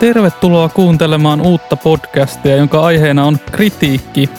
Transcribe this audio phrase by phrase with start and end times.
[0.00, 4.30] Tervetuloa kuuntelemaan uutta podcastia, jonka aiheena on kritiikki.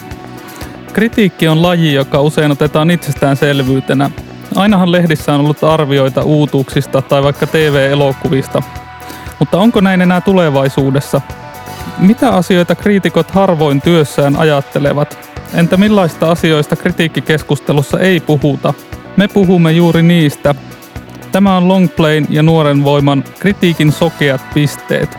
[0.92, 4.10] Kritiikki on laji, joka usein otetaan itsestäänselvyytenä.
[4.54, 8.62] Ainahan lehdissä on ollut arvioita uutuuksista tai vaikka TV-elokuvista.
[9.38, 11.20] Mutta onko näin enää tulevaisuudessa?
[11.98, 15.27] Mitä asioita kriitikot harvoin työssään ajattelevat?
[15.54, 18.74] Entä millaista asioista kritiikkikeskustelussa ei puhuta?
[19.16, 20.54] Me puhumme juuri niistä.
[21.32, 25.18] Tämä on Longplayn ja Nuoren voiman kritiikin sokeat pisteet.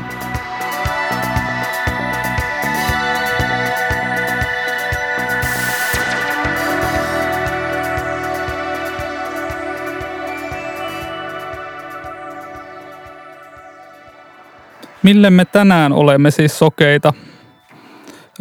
[15.04, 17.14] Mille me tänään olemme siis sokeita?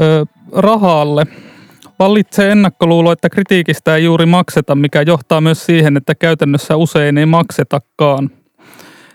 [0.00, 1.26] Ö, rahalle.
[1.98, 7.26] Vallitsee ennakkoluulo, että kritiikistä ei juuri makseta, mikä johtaa myös siihen, että käytännössä usein ei
[7.26, 8.30] maksetakaan.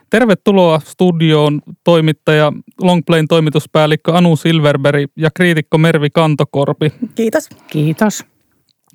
[0.09, 6.93] Tervetuloa studioon toimittaja Longplayn toimituspäällikkö Anu Silverberg ja kriitikko Mervi Kantokorpi.
[7.15, 7.49] Kiitos.
[7.67, 8.25] Kiitos.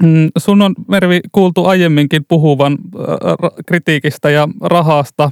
[0.02, 5.30] Mm, sun on Mervi kuultu aiemminkin puhuvan äh, kritiikistä ja rahasta.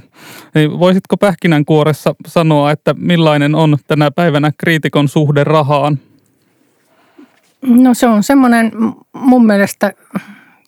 [0.55, 5.99] Niin voisitko pähkinänkuoressa sanoa, että millainen on tänä päivänä kriitikon suhde rahaan?
[7.61, 8.71] No se on semmoinen
[9.13, 9.93] mun mielestä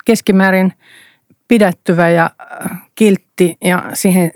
[0.05, 0.73] keskimäärin
[1.47, 2.29] pidättyvä ja
[2.95, 4.31] kiltti ja siihen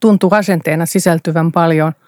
[0.00, 1.92] tuntuu asenteena sisältyvän paljon–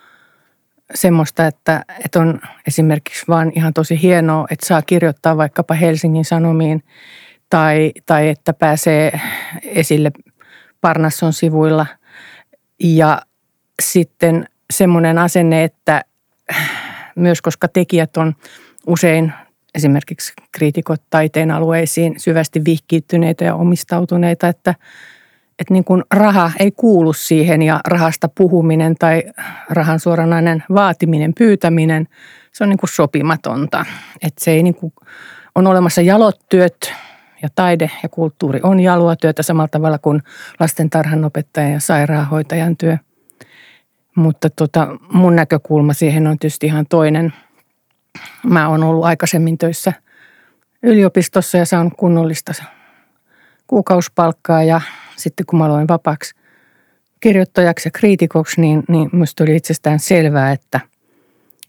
[0.94, 6.84] semmoista, että, että on esimerkiksi vaan ihan tosi hienoa, että saa kirjoittaa vaikkapa Helsingin Sanomiin
[7.50, 9.20] tai, tai että pääsee
[9.62, 10.12] esille
[10.80, 11.86] Parnasson sivuilla.
[12.80, 13.22] Ja
[13.82, 16.04] sitten semmoinen asenne, että
[17.16, 18.36] myös koska tekijät on
[18.86, 19.32] usein
[19.74, 24.74] esimerkiksi kriitikot taiteen alueisiin syvästi vihkiytyneitä ja omistautuneita, että–
[25.62, 29.22] että niin kuin raha ei kuulu siihen ja rahasta puhuminen tai
[29.70, 32.08] rahan suoranainen vaatiminen, pyytäminen,
[32.52, 33.84] se on niin kuin sopimatonta.
[34.22, 34.92] Että se ei niin kuin,
[35.54, 36.92] on olemassa jalottyöt
[37.42, 40.22] ja taide ja kulttuuri on jaloa työtä samalla tavalla kuin
[40.60, 42.98] lastentarhanopettajan ja sairaanhoitajan työ.
[44.16, 47.32] Mutta tota, mun näkökulma siihen on tietysti ihan toinen.
[48.42, 49.92] Mä oon ollut aikaisemmin töissä
[50.82, 52.52] yliopistossa ja saanut kunnollista
[53.66, 54.80] kuukausipalkkaa ja
[55.16, 56.34] sitten kun mä aloin vapaaksi
[57.20, 60.80] kirjoittajaksi ja kriitikoksi, niin, niin minusta oli itsestään selvää, että,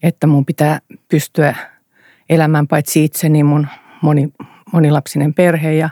[0.02, 0.78] että mun pitää
[1.08, 1.54] pystyä
[2.28, 3.66] elämään paitsi niin mun
[4.02, 4.28] moni,
[4.72, 5.90] monilapsinen perhe ja,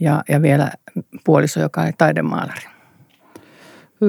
[0.00, 0.70] ja, ja vielä
[1.24, 2.66] puoliso, joka on taidemaalari.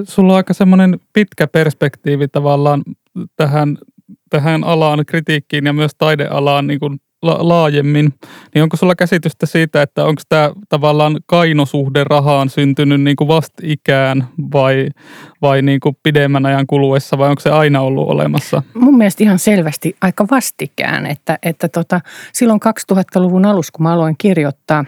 [0.04, 2.84] Sulla on aika semmoinen pitkä perspektiivi tavallaan
[3.36, 3.78] tähän,
[4.30, 8.14] tähän alaan, kritiikkiin ja myös taidealaan niin kuin la- laajemmin,
[8.56, 14.28] niin onko sulla käsitystä siitä, että onko tämä tavallaan kainosuhde rahaan syntynyt niin kuin vastikään
[14.54, 14.90] vai,
[15.42, 18.64] vai niin kuin pidemmän ajan kuluessa vai onko se aina ollut olemassa?
[18.74, 22.02] Mun mielestä ihan selvästi aika vastikään, että, että tota,
[22.34, 22.60] silloin
[22.94, 24.86] 2000-luvun alussa, kun mä aloin kirjoittaa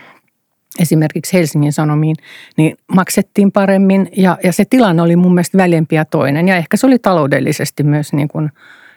[0.80, 2.16] esimerkiksi Helsingin Sanomiin,
[2.58, 6.78] niin maksettiin paremmin ja, ja se tilanne oli mun mielestä väljempi ja toinen ja ehkä
[6.78, 8.50] se oli taloudellisesti myös niin kuin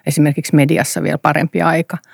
[0.07, 1.99] esimerkiksi mediassa vielä parempi aika–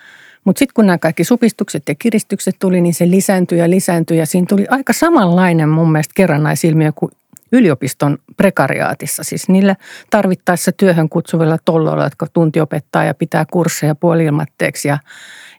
[0.45, 4.27] mutta sitten kun nämä kaikki supistukset ja kiristykset tuli, niin se lisääntyi ja lisääntyi ja
[4.27, 7.13] siinä tuli aika samanlainen mun mielestä kerrannaisilmiö kuin
[7.53, 9.25] yliopiston prekariaatissa.
[9.25, 9.77] Siis niillä
[10.11, 14.99] tarvittaessa työhön kutsuvilla tolloilla, jotka tuntiopettaa ja pitää kursseja puolilmatteeksi ja,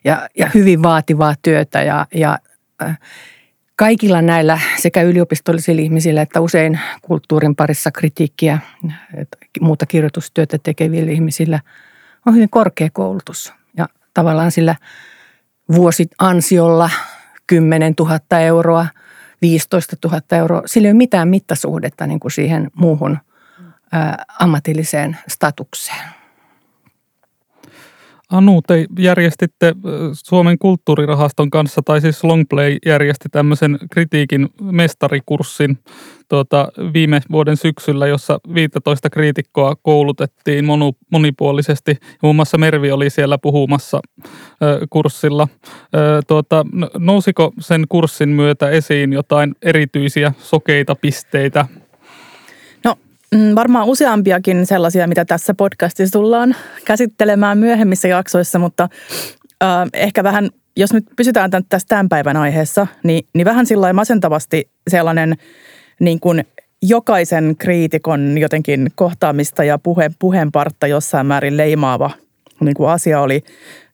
[0.04, 2.38] ja, ja hyvin vaativaa työtä ja, ja
[2.82, 2.98] äh,
[3.76, 8.58] kaikilla näillä sekä yliopistollisilla ihmisillä että usein kulttuurin parissa kritiikkiä,
[9.60, 11.60] muuta kirjoitustyötä tekevillä ihmisillä
[12.26, 13.52] on hyvin korkea koulutus
[14.14, 14.74] tavallaan sillä
[15.74, 16.90] vuosiansiolla
[17.46, 18.86] 10 000 euroa,
[19.42, 20.62] 15 000 euroa.
[20.66, 23.18] Sillä ei ole mitään mittasuhdetta niin kuin siihen muuhun
[24.40, 26.21] ammatilliseen statukseen.
[28.32, 29.74] Anu, te järjestitte
[30.12, 35.78] Suomen kulttuurirahaston kanssa, tai siis Longplay järjesti tämmöisen kritiikin mestarikurssin
[36.28, 41.96] tuota, viime vuoden syksyllä, jossa 15 kriitikkoa koulutettiin monu, monipuolisesti.
[42.22, 44.00] Muun muassa Mervi oli siellä puhumassa
[44.62, 45.48] ö, kurssilla.
[45.96, 46.66] Ö, tuota,
[46.98, 51.66] nousiko sen kurssin myötä esiin jotain erityisiä sokeita pisteitä
[53.54, 58.88] varmaan useampiakin sellaisia, mitä tässä podcastissa tullaan käsittelemään myöhemmissä jaksoissa, mutta
[59.62, 63.92] äh, ehkä vähän, jos nyt pysytään tämän, tässä tämän päivän aiheessa, niin, niin vähän sillä
[63.92, 65.34] masentavasti sellainen
[66.00, 66.44] niin kuin
[66.82, 72.10] jokaisen kriitikon jotenkin kohtaamista ja puhe, puheenpartta jossain määrin leimaava
[72.60, 73.40] niin kuin asia oli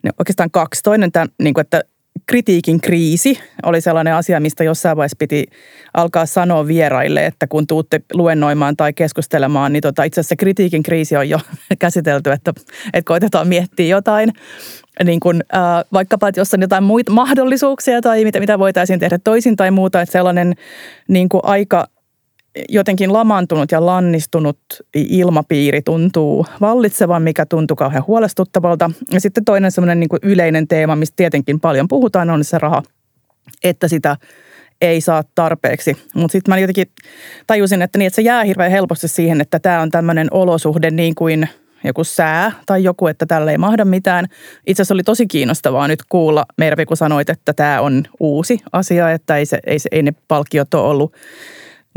[0.02, 0.82] niin oikeastaan kaksi.
[0.82, 1.82] Toinen, tämän, niin kuin, että
[2.26, 5.46] kritiikin kriisi oli sellainen asia, mistä jossain vaiheessa piti
[5.94, 11.16] alkaa sanoa vieraille, että kun tuutte luennoimaan tai keskustelemaan, niin tota, itse asiassa kritiikin kriisi
[11.16, 11.40] on jo
[11.78, 12.52] käsitelty, että,
[12.92, 14.32] että koitetaan miettiä jotain.
[15.04, 19.18] Niin kun, äh, vaikkapa, että jos on jotain muita mahdollisuuksia tai mitä, mitä voitaisiin tehdä
[19.18, 20.54] toisin tai muuta, että sellainen
[21.08, 21.86] niin kuin aika
[22.68, 24.58] jotenkin lamantunut ja lannistunut
[24.94, 28.90] ilmapiiri tuntuu vallitsevan, mikä tuntuu kauhean huolestuttavalta.
[29.12, 32.82] Ja sitten toinen semmoinen niin yleinen teema, mistä tietenkin paljon puhutaan, on se raha,
[33.64, 34.16] että sitä
[34.80, 35.96] ei saa tarpeeksi.
[36.14, 36.86] Mutta sitten mä jotenkin
[37.46, 41.14] tajusin, että, niin, että se jää hirveän helposti siihen, että tämä on tämmöinen olosuhde niin
[41.14, 41.48] kuin
[41.84, 44.26] joku sää tai joku, että tällä ei mahda mitään.
[44.66, 49.10] Itse asiassa oli tosi kiinnostavaa nyt kuulla, Mervi, kun sanoit, että tämä on uusi asia,
[49.10, 51.14] että ei, se, ei, se, ei ne palkkiot ole ollut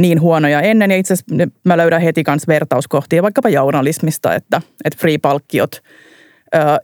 [0.01, 0.91] niin huonoja ennen.
[0.91, 5.81] Ja itse asiassa mä löydän heti kanssa vertauskohtia vaikkapa journalismista, että, että free-palkkiot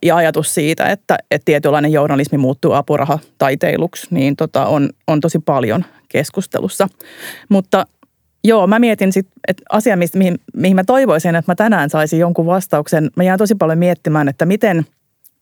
[0.04, 5.40] ja ajatus siitä, että, että tietynlainen journalismi muuttuu apuraha taiteiluksi, niin tota on, on tosi
[5.40, 6.88] paljon keskustelussa.
[7.50, 7.86] Mutta
[8.44, 12.46] joo, mä mietin sitten, että asia, mihin, mihin mä toivoisin, että mä tänään saisin jonkun
[12.46, 13.10] vastauksen.
[13.16, 14.86] Mä jään tosi paljon miettimään, että miten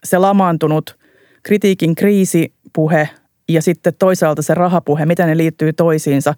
[0.03, 0.97] se lamaantunut
[1.43, 3.09] kritiikin kriisipuhe–
[3.49, 6.33] ja sitten toisaalta se rahapuhe, miten ne liittyy toisiinsa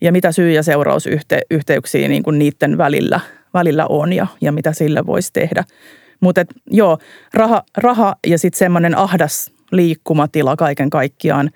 [0.00, 3.20] ja mitä syy- ja seurausyhteyksiä niin kuin niiden välillä,
[3.54, 5.64] välillä on ja, ja mitä sille voisi tehdä.
[6.20, 6.98] Mutta joo,
[7.34, 11.50] raha, raha ja sitten semmoinen ahdas liikkumatila kaiken kaikkiaan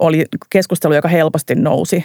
[0.00, 2.04] oli keskustelu, joka helposti nousi.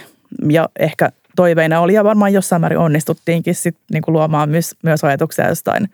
[0.50, 5.04] Ja ehkä toiveina oli ja varmaan jossain määrin onnistuttiinkin sit niin kuin luomaan myös, myös
[5.04, 5.90] ajatuksia jostain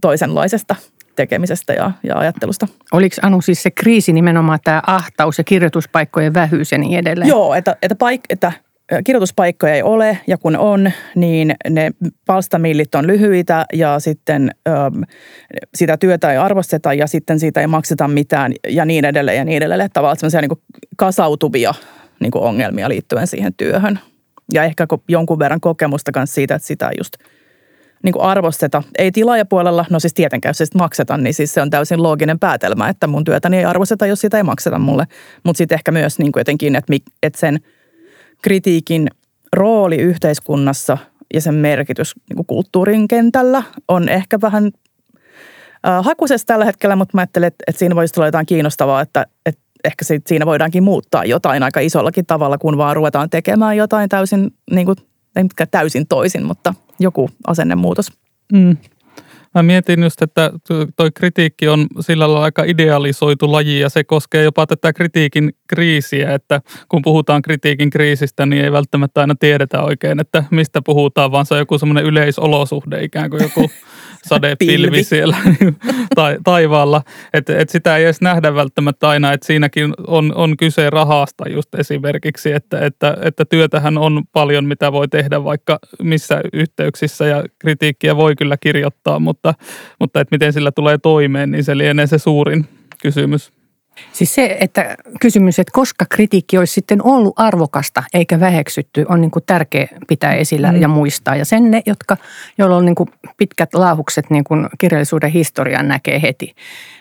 [0.00, 0.76] toisenlaisesta
[1.18, 2.68] tekemisestä ja, ja ajattelusta.
[2.92, 7.28] Oliko Anu siis se kriisi nimenomaan tämä ahtaus ja kirjoituspaikkojen vähyys ja niin edelleen?
[7.28, 8.52] Joo, että, että, paik- että
[9.04, 11.90] kirjoituspaikkoja ei ole ja kun on, niin ne
[12.26, 14.72] palstamillit on lyhyitä ja sitten ö,
[15.74, 19.56] sitä työtä ei arvosteta ja sitten siitä ei makseta mitään ja niin edelleen ja niin
[19.56, 19.90] edelleen.
[19.92, 21.74] Tavallaan sellaisia niin kasautuvia
[22.20, 23.98] niin kuin ongelmia liittyen siihen työhön.
[24.52, 27.14] Ja ehkä jonkun verran kokemusta myös siitä, että sitä just–
[28.02, 28.82] niin kuin arvosteta.
[28.98, 32.88] Ei tilaajapuolella, no siis tietenkään, jos sitä makseta, niin siis se on täysin looginen päätelmä,
[32.88, 35.06] että mun työtäni ei arvosteta, jos sitä ei makseta mulle.
[35.44, 36.92] Mutta sitten ehkä myös niin kuin jotenkin, että,
[37.22, 37.60] että sen
[38.42, 39.08] kritiikin
[39.52, 40.98] rooli yhteiskunnassa
[41.34, 44.70] ja sen merkitys niin kuin kulttuurin kentällä on ehkä vähän
[45.86, 49.26] äh, hakusessa tällä hetkellä, mutta mä ajattelen, että, että siinä voisi tulla jotain kiinnostavaa, että,
[49.46, 54.50] että ehkä siinä voidaankin muuttaa jotain aika isollakin tavalla, kun vaan ruvetaan tekemään jotain täysin
[54.70, 54.96] niin kuin
[55.38, 58.12] ei mitkään täysin toisin, mutta joku asennemuutos.
[58.52, 58.76] Mm.
[59.54, 60.52] Mä mietin just, että
[60.96, 66.34] toi kritiikki on sillä lailla aika idealisoitu laji ja se koskee jopa tätä kritiikin kriisiä,
[66.34, 71.46] että kun puhutaan kritiikin kriisistä, niin ei välttämättä aina tiedetä oikein, että mistä puhutaan, vaan
[71.46, 73.70] se on joku semmoinen yleisolosuhde, ikään kuin joku
[74.28, 75.36] sadepilvi siellä
[76.14, 77.02] tai, taivaalla.
[77.32, 81.74] Että et sitä ei edes nähdä välttämättä aina, että siinäkin on, on kyse rahasta just
[81.74, 88.16] esimerkiksi, että, että, että työtähän on paljon, mitä voi tehdä vaikka missä yhteyksissä ja kritiikkiä
[88.16, 89.37] voi kyllä kirjoittaa, mutta,
[90.00, 92.66] mutta että miten sillä tulee toimeen, niin se lienee se suurin
[93.02, 93.52] kysymys.
[94.12, 99.30] Siis se, että kysymys, että koska kritiikki olisi sitten ollut arvokasta eikä väheksytty, on niin
[99.30, 100.80] kuin tärkeä pitää esillä mm.
[100.80, 101.36] ja muistaa.
[101.36, 102.16] Ja sen ne, jotka,
[102.58, 106.54] joilla on niin kuin pitkät laahukset niin kuin kirjallisuuden historian näkee heti.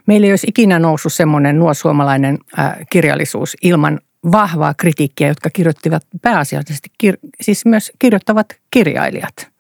[0.06, 4.00] Meillä ei olisi ikinä noussut semmoinen nuo suomalainen äh, kirjallisuus ilman
[4.32, 9.34] vahvaa kritiikkiä, jotka kirjoittivat pääasiallisesti, kir- siis myös kirjoittavat kirjailijat–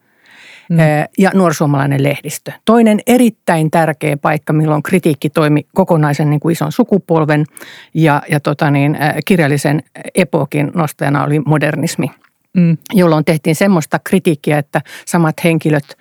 [0.70, 0.78] mm.
[1.18, 2.52] ja nuorsuomalainen lehdistö.
[2.66, 7.46] Toinen erittäin tärkeä paikka, milloin kritiikki toimi kokonaisen niin kuin ison sukupolven
[7.94, 9.84] ja, ja tota niin, kirjallisen
[10.16, 12.12] epokin nostajana oli modernismi,
[12.54, 12.78] mm.
[12.94, 15.98] jolloin tehtiin semmoista kritiikkiä, että samat henkilöt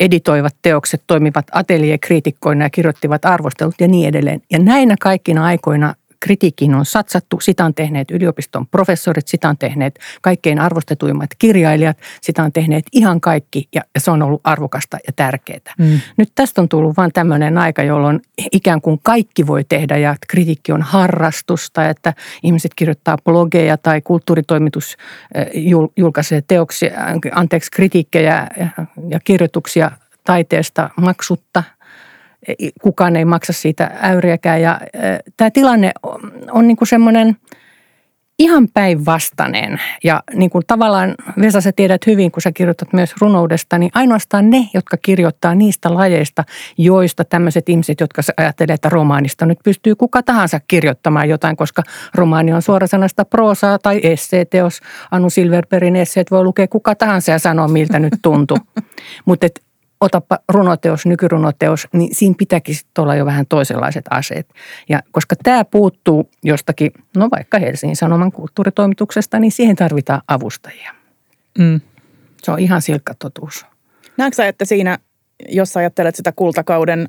[0.00, 4.40] editoivat teokset, toimivat ateljekriitikkoina ja kirjoittivat arvostelut ja niin edelleen.
[4.50, 7.40] Ja näinä kaikkina aikoina kritiikkiin on satsattu.
[7.40, 13.20] Sitä on tehneet yliopiston professorit, sitä on tehneet kaikkein arvostetuimmat kirjailijat, sitä on tehneet ihan
[13.20, 15.74] kaikki ja se on ollut arvokasta ja tärkeää.
[15.78, 16.00] Mm.
[16.16, 18.20] Nyt tästä on tullut vain tämmöinen aika, jolloin
[18.52, 24.96] ikään kuin kaikki voi tehdä ja kritiikki on harrastusta, että ihmiset kirjoittaa blogeja tai kulttuuritoimitus
[25.96, 26.92] julkaisee teoksia,
[27.32, 28.48] anteeksi, kritiikkejä
[29.08, 29.90] ja kirjoituksia
[30.24, 31.62] taiteesta maksutta–
[32.82, 34.62] kukaan ei maksa siitä äyriäkään.
[34.62, 34.80] Ja
[35.36, 35.92] tämä tilanne
[36.50, 37.36] on niin kuin semmoinen
[38.38, 39.80] ihan päinvastainen.
[40.04, 44.50] Ja niin kuin tavallaan, Vesa, sä tiedät hyvin, kun sä kirjoitat myös runoudesta, niin ainoastaan
[44.50, 46.44] ne, jotka kirjoittaa niistä lajeista,
[46.78, 51.82] joista tämmöiset ihmiset, jotka ajattelee, että romaanista nyt pystyy kuka tahansa kirjoittamaan jotain, koska
[52.14, 54.80] romaani on suorasanasta proosaa tai esseeteos.
[55.10, 58.58] Anu Silverbergin esseet voi lukea kuka tahansa ja sanoa, miltä nyt tuntuu.
[59.26, 59.46] Mutta
[60.00, 64.48] otapa runoteos, nykyrunoteos, niin siinä pitääkin sitten olla jo vähän toisenlaiset aseet.
[64.88, 70.94] Ja koska tämä puuttuu jostakin, no vaikka Helsingin Sanoman kulttuuritoimituksesta, niin siihen tarvitaan avustajia.
[71.58, 71.80] Mm.
[72.42, 73.66] Se on ihan silkka totuus.
[74.16, 74.98] Näetkö että siinä,
[75.48, 77.08] jos ajattelet sitä kultakauden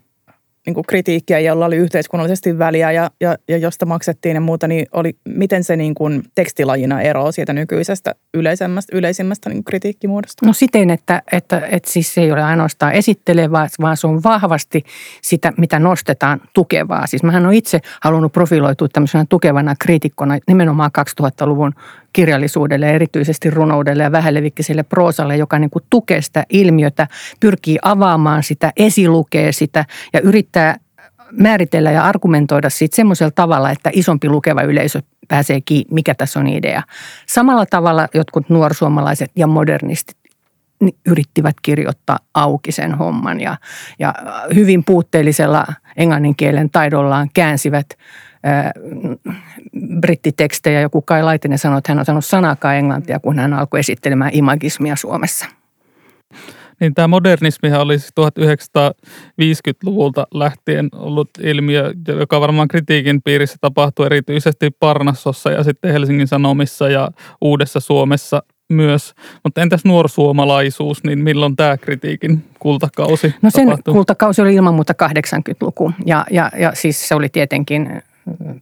[0.65, 4.85] niin kuin kritiikkiä, jolla oli yhteiskunnallisesti väliä ja, ja, ja josta maksettiin ja muuta, niin
[4.91, 10.45] oli, miten se niin kuin tekstilajina eroaa siitä nykyisestä yleisemmästä, yleisimmästä niin kritiikkimuodosta?
[10.45, 14.83] No siten, että, että, että siis se ei ole ainoastaan esittelevää, vaan se on vahvasti
[15.21, 17.07] sitä, mitä nostetaan tukevaa.
[17.07, 21.73] Siis mähän olen itse halunnut profiloitua tämmöisenä tukevana kriitikkona nimenomaan 2000-luvun
[22.13, 27.07] kirjallisuudelle ja erityisesti runoudelle ja vähälevikkiselle proosalle, joka niin kuin tukee sitä ilmiötä,
[27.39, 30.77] pyrkii avaamaan sitä, esilukee sitä ja yrittää
[31.31, 36.47] määritellä ja argumentoida siitä semmoisella tavalla, että isompi lukeva yleisö pääsee kiinni, mikä tässä on
[36.47, 36.83] idea.
[37.27, 40.17] Samalla tavalla jotkut nuorsuomalaiset ja modernistit
[41.05, 43.57] yrittivät kirjoittaa auki sen homman ja,
[43.99, 44.13] ja
[44.55, 45.65] hyvin puutteellisella
[45.97, 47.87] englannin kielen taidollaan käänsivät
[49.99, 50.81] brittitekstejä.
[50.81, 54.95] Joku Kai Laitinen sanoi, että hän on sanonut sanakaan englantia, kun hän alkoi esittelemään imagismia
[54.95, 55.45] Suomessa.
[56.79, 65.51] Niin tämä modernismihan olisi 1950-luvulta lähtien ollut ilmiö, joka varmaan kritiikin piirissä tapahtui erityisesti Parnassossa
[65.51, 69.13] ja sitten Helsingin Sanomissa ja Uudessa Suomessa myös.
[69.43, 73.93] Mutta entäs nuorsuomalaisuus, niin milloin tämä kritiikin kultakausi No sen tapahtui?
[73.93, 78.01] kultakausi oli ilman muuta 80-luku ja, ja, ja siis se oli tietenkin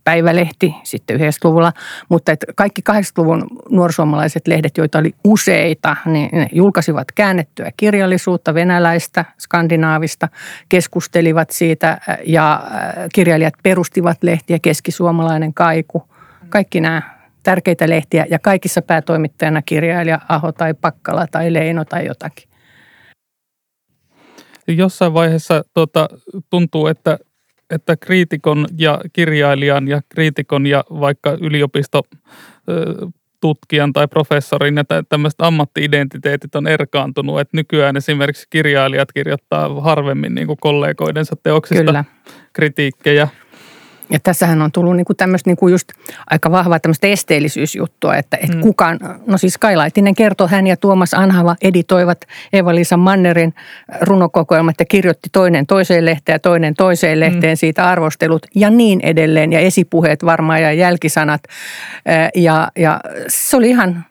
[0.03, 1.73] päivälehti sitten 90-luvulla,
[2.09, 9.25] mutta että kaikki 80-luvun nuorsuomalaiset lehdet, joita oli useita, niin ne julkaisivat käännettyä kirjallisuutta venäläistä,
[9.39, 10.27] skandinaavista,
[10.69, 12.63] keskustelivat siitä ja
[13.13, 16.09] kirjailijat perustivat lehtiä, keskisuomalainen kaiku,
[16.49, 17.01] kaikki nämä
[17.43, 22.49] tärkeitä lehtiä ja kaikissa päätoimittajana kirjailija Aho tai Pakkala tai Leino tai jotakin.
[24.67, 26.09] Jossain vaiheessa tuota,
[26.49, 27.17] tuntuu, että
[27.69, 32.03] että kriitikon ja kirjailijan ja kriitikon ja vaikka yliopisto
[33.41, 40.47] tutkijan tai professorin ja tämmöiset ammattiidentiteetit on erkaantunut, että nykyään esimerkiksi kirjailijat kirjoittaa harvemmin niin
[40.47, 42.05] kuin kollegoidensa teoksista Kyllä.
[42.53, 43.27] kritiikkejä.
[44.09, 45.87] Ja tässähän on tullut niinku tämmöistä niinku just
[46.29, 48.61] aika vahvaa tämmöistä esteellisyysjuttua, että et mm.
[48.61, 52.17] kukaan, no siis Kai Laitinen kertoi, hän ja Tuomas Anhava editoivat
[52.53, 53.53] Eva-Liisa Mannerin
[54.01, 57.57] runokokoelmat ja kirjoitti toinen toiseen lehteen ja toinen toiseen lehteen mm.
[57.57, 61.41] siitä arvostelut ja niin edelleen ja esipuheet varmaan ja jälkisanat.
[62.35, 64.05] Ja, ja se oli ihan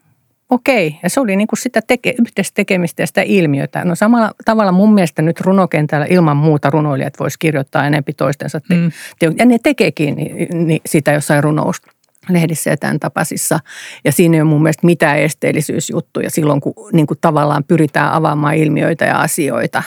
[0.50, 3.84] Okei, ja se oli niin kuin sitä teke, yhteistä tekemistä ja sitä ilmiötä.
[3.84, 8.74] No samalla tavalla mun mielestä nyt runokentällä ilman muuta runoilijat vois kirjoittaa enempi toistensa te-
[8.74, 8.90] mm.
[9.38, 11.82] ja ne tekeekin niin, niin sitä jossain runous
[12.28, 13.60] lehdissä ja tämän tapaisissa.
[14.04, 18.56] Ja siinä ei ole mun mielestä mitään esteellisyysjuttuja silloin, kun niin kuin tavallaan pyritään avaamaan
[18.56, 19.82] ilmiöitä ja asioita.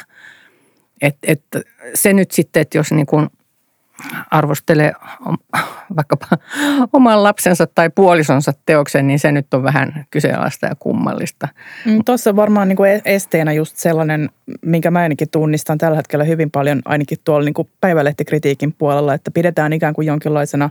[1.01, 1.43] Et, et
[1.93, 3.27] se nyt sitten, että jos niin kuin
[4.32, 4.94] arvostelee
[5.96, 6.27] vaikkapa
[6.94, 11.48] oman lapsensa tai puolisonsa teoksen, niin se nyt on vähän kyseenalaista ja kummallista.
[11.86, 14.29] Mm, Tuossa varmaan niin kuin e- esteenä just sellainen,
[14.65, 19.32] minkä mä ainakin tunnistan tällä hetkellä hyvin paljon, ainakin tuolla niin kuin päivälehtikritiikin puolella, että
[19.32, 20.70] pidetään ikään kuin jonkinlaisena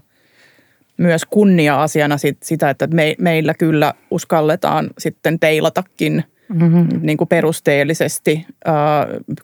[0.97, 6.89] myös kunnia-asiana sitä, että me, meillä kyllä uskalletaan sitten teilatakin– mm-hmm.
[7.01, 8.75] niin kuin perusteellisesti, äh,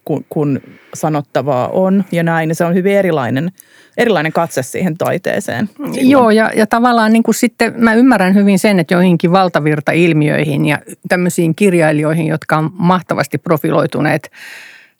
[0.04, 0.60] kun, kun
[0.94, 2.54] sanottavaa on ja näin.
[2.54, 3.52] Se on hyvin erilainen,
[3.96, 5.68] erilainen katse siihen taiteeseen.
[5.76, 6.10] Silloin.
[6.10, 10.78] Joo, ja, ja tavallaan niin kuin sitten mä ymmärrän hyvin sen, että joihinkin valtavirta-ilmiöihin ja
[11.08, 14.30] tämmöisiin kirjailijoihin, jotka on mahtavasti profiloituneet–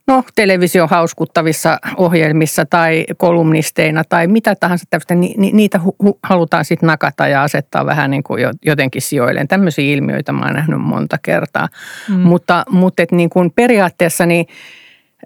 [0.07, 6.19] no, television hauskuttavissa ohjelmissa tai kolumnisteina tai mitä tahansa tämmöistä, ni, ni, niitä hu, hu,
[6.23, 9.49] halutaan sitten nakata ja asettaa vähän niin kuin jotenkin sijoilleen.
[9.49, 11.69] Tämmöisiä ilmiöitä mä oon nähnyt monta kertaa.
[12.09, 12.21] Mm.
[12.21, 14.47] Mutta, mutta et niin kuin periaatteessa niin,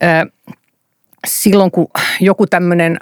[0.02, 0.22] äh,
[1.26, 1.86] silloin kun
[2.20, 2.98] joku tämmöinen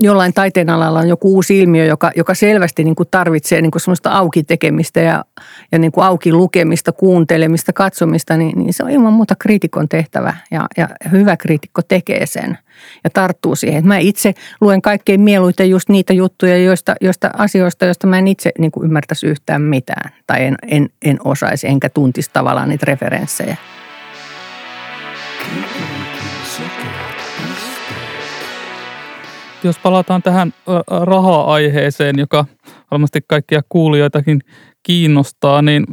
[0.00, 3.82] jollain taiteen alalla on joku uusi ilmiö, joka, joka selvästi niin kuin tarvitsee niin kuin
[3.82, 5.24] semmoista auki tekemistä ja,
[5.72, 10.34] ja niin kuin auki lukemista, kuuntelemista, katsomista, niin, niin se on ilman muuta kriitikon tehtävä
[10.50, 12.58] ja, ja hyvä kriitikko tekee sen
[13.04, 13.86] ja tarttuu siihen.
[13.86, 18.52] Mä itse luen kaikkein mieluiten just niitä juttuja, joista, joista asioista, joista mä en itse
[18.58, 23.56] niin kuin ymmärtäisi yhtään mitään tai en, en, en osaisi enkä tuntisi tavallaan niitä referenssejä.
[29.62, 30.52] Jos palataan tähän
[31.00, 32.44] raha-aiheeseen, joka
[32.90, 34.40] varmasti kaikkia kuulijoitakin
[34.82, 35.86] kiinnostaa, niin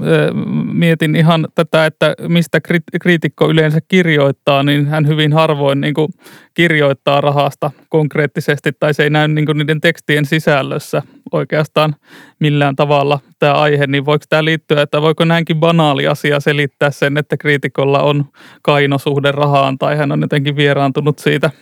[0.74, 2.60] mietin ihan tätä, että mistä
[3.02, 6.08] kriitikko yleensä kirjoittaa, niin hän hyvin harvoin niin kuin
[6.54, 11.02] kirjoittaa rahasta konkreettisesti tai se ei näy niin kuin niiden tekstien sisällössä.
[11.32, 11.96] oikeastaan
[12.40, 17.18] millään tavalla tämä aihe, niin voiko tämä liittyä, että voiko näinkin banaali asia selittää sen,
[17.18, 18.26] että kriitikolla on
[18.62, 21.50] kainosuhde rahaan tai hän on jotenkin vieraantunut siitä–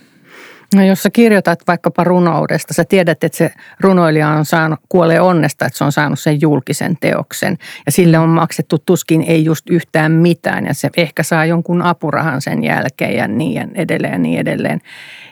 [0.73, 5.65] No jos sä kirjoitat vaikkapa runoudesta, sä tiedät, että se runoilija on saanut, kuolee onnesta,
[5.65, 7.57] että se on saanut sen julkisen teoksen.
[7.85, 12.41] Ja sille on maksettu tuskin ei just yhtään mitään ja se ehkä saa jonkun apurahan
[12.41, 14.81] sen jälkeen ja niin edelleen ja niin edelleen.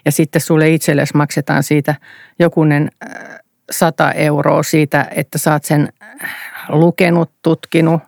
[0.05, 1.95] Ja sitten sulle itsellesi maksetaan siitä
[2.39, 3.39] jokunen äh,
[3.71, 5.89] sata euroa siitä, että saat sen
[6.24, 6.36] äh,
[6.69, 8.01] lukenut, tutkinut,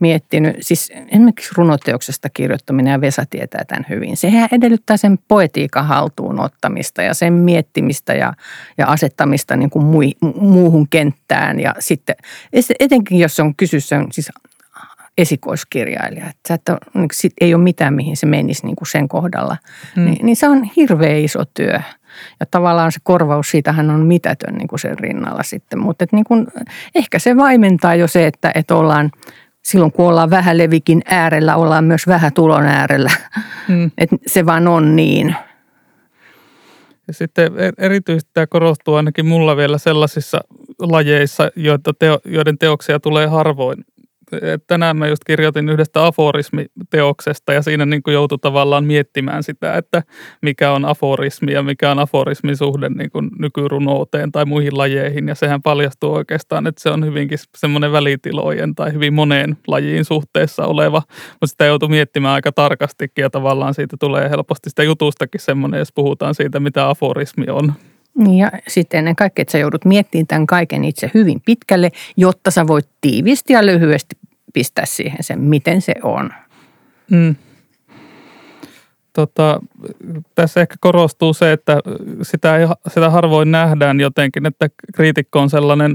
[0.00, 4.16] miettinyt, siis esimerkiksi runoteoksesta kirjoittaminen ja Vesa tietää tämän hyvin.
[4.16, 8.32] Sehän edellyttää sen poetiikan haltuun ottamista ja sen miettimistä ja,
[8.78, 10.10] ja asettamista niin kuin mui,
[10.40, 11.60] muuhun kenttään.
[11.60, 12.16] Ja sitten
[12.80, 14.30] etenkin, jos on kysyssä on siis
[15.18, 19.56] esikoiskirjailija, että, että niin sit ei ole mitään, mihin se menisi niin kuin sen kohdalla,
[19.94, 20.04] hmm.
[20.04, 21.80] niin, niin se on hirveän iso työ.
[22.40, 25.78] Ja tavallaan se korvaus siitähän on mitätön niin kuin sen rinnalla sitten.
[25.78, 26.46] Mutta niin kuin,
[26.94, 29.10] ehkä se vaimentaa jo se, että, että ollaan–
[29.64, 33.10] silloin kun ollaan levikin äärellä, ollaan myös tulon äärellä.
[33.68, 33.90] Mm.
[33.98, 35.36] Et se vaan on niin.
[37.08, 40.40] Ja sitten e- erityisesti tämä korostuu ainakin mulla vielä sellaisissa
[40.78, 41.50] lajeissa,
[42.24, 43.84] joiden teoksia tulee harvoin
[44.66, 50.02] tänään mä just kirjoitin yhdestä aforismiteoksesta ja siinä niin kuin joutui tavallaan miettimään sitä, että
[50.42, 55.28] mikä on aforismi ja mikä on aforismin suhde niin kuin nykyrunouteen tai muihin lajeihin.
[55.28, 60.66] Ja sehän paljastuu oikeastaan, että se on hyvinkin semmoinen välitilojen tai hyvin moneen lajiin suhteessa
[60.66, 65.78] oleva, mutta sitä joutuu miettimään aika tarkastikin ja tavallaan siitä tulee helposti sitä jutustakin semmoinen,
[65.78, 67.72] jos puhutaan siitä, mitä aforismi on.
[68.18, 72.50] Niin ja sitten ennen kaikkea, että sä joudut miettimään tämän kaiken itse hyvin pitkälle, jotta
[72.50, 74.16] sä voit tiivisti ja lyhyesti
[74.52, 76.30] pistää siihen sen, miten se on.
[77.10, 77.36] Mm.
[79.12, 79.60] Tota,
[80.34, 81.78] tässä ehkä korostuu se, että
[82.22, 85.94] sitä, ei, sitä harvoin nähdään jotenkin, että kriitikko on sellainen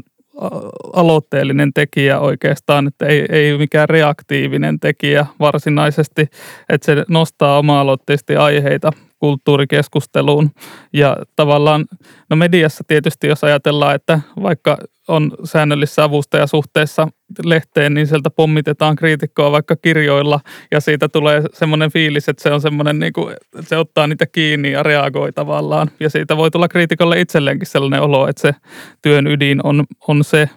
[0.93, 6.21] aloitteellinen tekijä oikeastaan, että ei, ei mikään reaktiivinen tekijä varsinaisesti,
[6.69, 10.51] että se nostaa oma-aloitteisesti aiheita kulttuurikeskusteluun.
[10.93, 11.85] Ja tavallaan,
[12.29, 17.07] no mediassa tietysti jos ajatellaan, että vaikka on säännöllisessä avustajasuhteessa
[17.43, 20.39] lehteen, niin sieltä pommitetaan kriitikkoa vaikka kirjoilla
[20.71, 24.25] ja siitä tulee semmoinen fiilis, että se on semmoinen, niin kuin, että se ottaa niitä
[24.25, 25.91] kiinni ja reagoi tavallaan.
[25.99, 28.55] Ja siitä voi tulla kriitikolle itselleenkin sellainen olo, että se
[29.01, 30.49] työn ydin on, on se.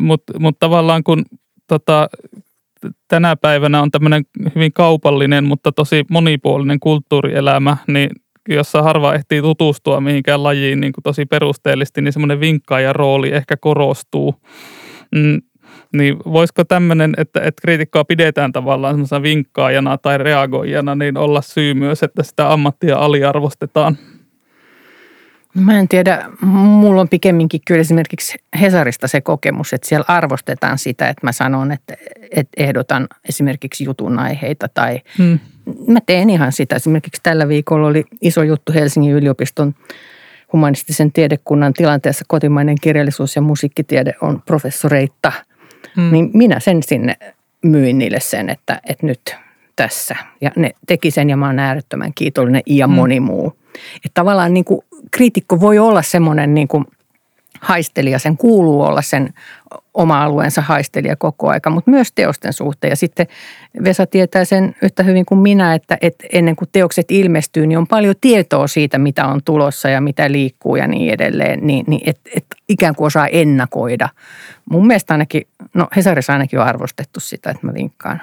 [0.00, 1.24] Mutta mut tavallaan kun
[1.66, 2.08] tota,
[3.08, 8.10] tänä päivänä on tämmöinen hyvin kaupallinen, mutta tosi monipuolinen kulttuurielämä, niin
[8.48, 13.56] jossa harva ehtii tutustua mihinkään lajiin niin kuin tosi perusteellisesti, niin semmoinen vinkkaajan rooli ehkä
[13.56, 14.34] korostuu.
[15.14, 15.40] Mm,
[15.96, 21.74] niin voisiko tämmöinen, että, että kriitikkoa pidetään tavallaan semmoisena vinkkaajana tai reagoijana, niin olla syy
[21.74, 23.98] myös, että sitä ammattia aliarvostetaan?
[25.54, 30.78] No mä en tiedä, mulla on pikemminkin kyllä esimerkiksi Hesarista se kokemus, että siellä arvostetaan
[30.78, 31.94] sitä, että mä sanon, että,
[32.30, 35.38] että ehdotan esimerkiksi jutun aiheita tai hmm.
[35.86, 36.76] mä teen ihan sitä.
[36.76, 39.74] Esimerkiksi tällä viikolla oli iso juttu Helsingin yliopiston
[40.52, 45.32] humanistisen tiedekunnan tilanteessa kotimainen kirjallisuus ja musiikkitiede on professoreita.
[45.96, 46.12] Hmm.
[46.12, 47.16] Niin minä sen sinne
[47.62, 49.36] myin niille sen, että, että nyt
[49.76, 50.16] tässä.
[50.40, 52.94] Ja ne teki sen ja mä oon äärettömän kiitollinen ja hmm.
[52.94, 53.59] moni muu.
[53.96, 56.84] Että tavallaan niin kuin kriitikko voi olla semmoinen niin kuin
[57.60, 59.34] haistelija, sen kuuluu olla sen
[59.94, 62.90] oma alueensa haistelija koko aika, mutta myös teosten suhteen.
[62.90, 63.26] Ja sitten
[63.84, 67.86] Vesa tietää sen yhtä hyvin kuin minä, että, että ennen kuin teokset ilmestyy, niin on
[67.86, 72.30] paljon tietoa siitä, mitä on tulossa ja mitä liikkuu ja niin edelleen, niin, niin että
[72.36, 74.08] et ikään kuin osaa ennakoida.
[74.70, 75.42] Mun mielestä ainakin,
[75.74, 78.20] no Hesarissa ainakin on arvostettu sitä, että mä vinkkaan.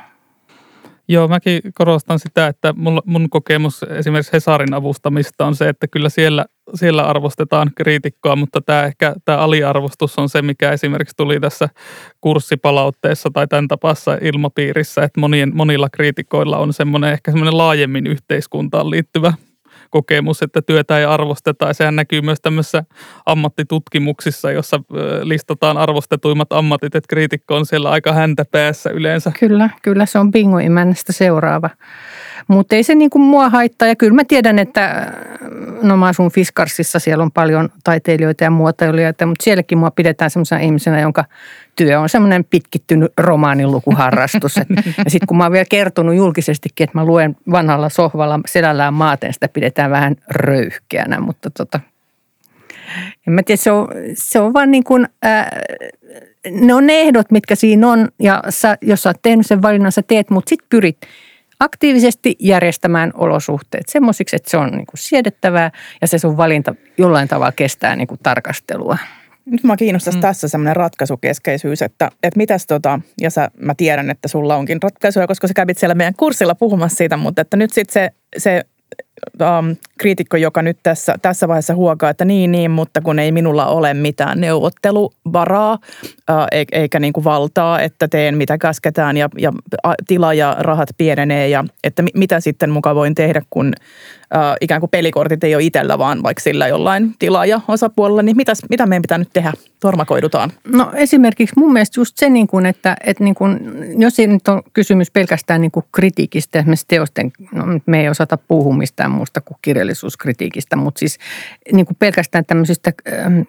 [1.10, 6.10] Joo, mäkin korostan sitä, että mun, mun kokemus esimerkiksi Hesarin avustamista on se, että kyllä
[6.10, 11.70] siellä, siellä arvostetaan kriitikkoa, mutta tämä ehkä tämä aliarvostus on se, mikä esimerkiksi tuli tässä
[12.22, 18.90] kurssipalautteessa tai tämän tapassa ilmapiirissä, että monien, monilla kriitikoilla on semmoinen ehkä semmoinen laajemmin yhteiskuntaan
[18.90, 19.34] liittyvä
[19.90, 21.68] kokemus, että työtä ei arvosteta.
[21.68, 22.84] Ja sehän näkyy myös tämmöisissä
[23.26, 24.80] ammattitutkimuksissa, jossa
[25.24, 29.32] listataan arvostetuimmat ammatit, että kriitikko on siellä aika häntä päässä yleensä.
[29.40, 31.70] Kyllä, kyllä se on bingoimännästä seuraava.
[32.48, 33.88] Mutta ei se niin kuin mua haittaa.
[33.88, 35.12] Ja kyllä mä tiedän, että
[35.82, 40.62] no mä asun Fiskarsissa, siellä on paljon taiteilijoita ja muotoilijoita, mutta sielläkin mua pidetään semmoisena
[40.62, 41.26] ihmisenä, jonka
[41.76, 44.56] työ on semmoinen pitkittynyt romaanilukuharrastus.
[45.06, 49.34] ja sitten kun mä oon vielä kertonut julkisestikin, että mä luen vanhalla sohvalla selällään maaten,
[49.34, 51.80] sitä pidetään vähän röyhkeänä, mutta tota,
[53.28, 55.60] en mä tiedä, se on, se on vaan niin kuin, ää,
[56.52, 59.92] ne on ne ehdot, mitkä siinä on ja sä, jos sä oot tehnyt sen valinnan,
[59.92, 60.98] sä teet, mutta sit pyrit
[61.60, 67.28] aktiivisesti järjestämään olosuhteet semmoisiksi, että se on niin kuin siedettävää ja se sun valinta jollain
[67.28, 68.98] tavalla kestää niin kuin tarkastelua.
[69.46, 70.22] nyt mä kiinnostaisi mm.
[70.22, 75.28] tässä semmoinen ratkaisukeskeisyys, että, että mitäs tota, ja sä, mä tiedän, että sulla onkin ratkaisuja,
[75.28, 78.64] koska sä kävit siellä meidän kurssilla puhumassa siitä, mutta että nyt sitten se, se
[79.42, 83.66] um, kriitikko, joka nyt tässä, tässä vaiheessa huokaa, että niin, niin, mutta kun ei minulla
[83.66, 89.54] ole mitään neuvotteluvaraa uh, eikä niin kuin valtaa, että teen mitä käsketään ja, ja
[90.08, 93.74] tila ja rahat pienenee ja että mitä sitten mukaan voin tehdä, kun
[94.36, 98.62] äh, ikään kuin pelikortit ei ole itsellä, vaan vaikka sillä jollain tilaaja osapuolella, niin mitäs,
[98.70, 99.54] mitä meidän pitää nyt tehdä?
[99.80, 100.52] Tormakoidutaan.
[100.74, 103.60] No esimerkiksi mun mielestä just se, niin kuin, että, että niin kuin,
[104.02, 108.38] jos ei nyt ole kysymys pelkästään niin kuin kritiikistä, esimerkiksi teosten, no me ei osata
[108.38, 111.18] puhua mistään muusta kuin kirjallisuuskritiikistä, mutta siis
[111.74, 113.42] niin kuin pelkästään tämmöisistä ähm,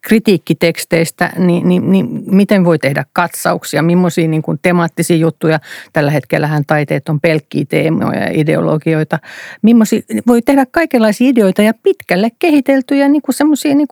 [0.00, 5.60] kritiikkiteksteistä, niin, niin, niin miten voi tehdä katsauksia, millaisia niin kuin temaattisia juttuja.
[5.92, 9.18] Tällä hetkellähän taiteet on pelkkiä teemoja ja ideologioita.
[9.62, 13.88] Millaisia, voi tehdä kaikenlaisia ideoita ja pitkälle kehiteltyjä niin kuin semmoisia niin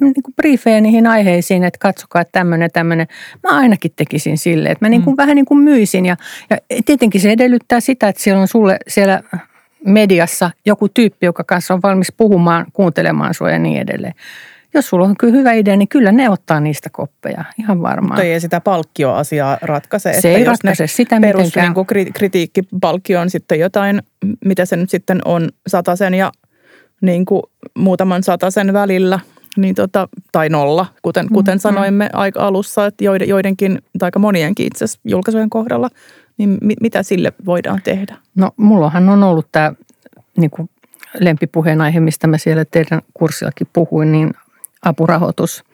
[0.00, 3.06] niin kuin briefejä niihin aiheisiin, että katsokaa, että tämmöinen, tämmöinen.
[3.42, 5.16] Mä ainakin tekisin sille, että mä niin kuin mm.
[5.16, 6.06] vähän niin kuin myisin.
[6.06, 6.16] Ja,
[6.50, 9.22] ja tietenkin se edellyttää sitä, että siellä on sulle siellä
[9.86, 14.14] mediassa joku tyyppi, joka kanssa on valmis puhumaan, kuuntelemaan sua ja niin edelleen.
[14.74, 18.18] Jos sulla on kyllä hyvä idea, niin kyllä ne ottaa niistä koppeja, ihan varmaan.
[18.18, 20.12] Mutta ei sitä palkkioasiaa ratkaise.
[20.12, 21.74] Se että ei ratkaise sitä perus, mitenkään.
[21.94, 24.02] Niin kritiikkipalkkio on sitten jotain,
[24.44, 26.32] mitä se nyt sitten on satasen ja
[27.00, 27.42] niin kuin
[27.78, 29.20] muutaman satasen välillä,
[29.56, 31.60] niin tota, tai nolla, kuten, kuten mm-hmm.
[31.60, 35.90] sanoimme aika alussa, että joidenkin tai aika monienkin itse julkaisujen kohdalla–
[36.36, 38.16] niin mi- mitä sille voidaan tehdä?
[38.34, 39.72] No mullahan on ollut tämä
[40.36, 40.70] niin kuin
[41.20, 44.34] lempipuheenaihe, mistä mä siellä teidän kurssillakin puhuin, niin
[44.82, 45.64] apurahoitus.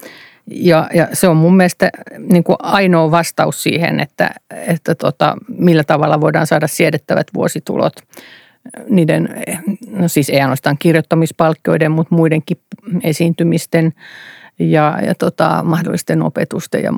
[0.47, 5.85] Ja, ja se on mun mielestä niin kuin ainoa vastaus siihen, että, että tota, millä
[5.85, 7.93] tavalla voidaan saada siedettävät vuositulot
[8.89, 9.29] niiden,
[9.91, 12.61] no siis ei ainoastaan kirjoittamispalkkioiden, mutta muidenkin
[13.03, 13.93] esiintymisten
[14.59, 16.93] ja, ja tota, mahdollisten opetusten ja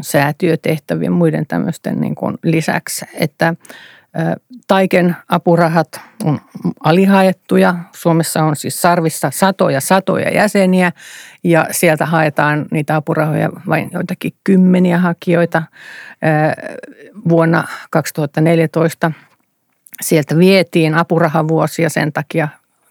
[0.00, 3.54] säätiötehtävien muiden tämmöisten niin kuin lisäksi, että
[4.66, 5.88] Taiken apurahat
[6.24, 6.40] on
[6.84, 7.74] alihaettuja.
[7.92, 10.92] Suomessa on siis Sarvissa satoja satoja jäseniä
[11.44, 15.62] ja sieltä haetaan niitä apurahoja vain joitakin kymmeniä hakijoita.
[17.28, 19.12] Vuonna 2014
[20.00, 22.48] sieltä vietiin apurahavuosia sen takia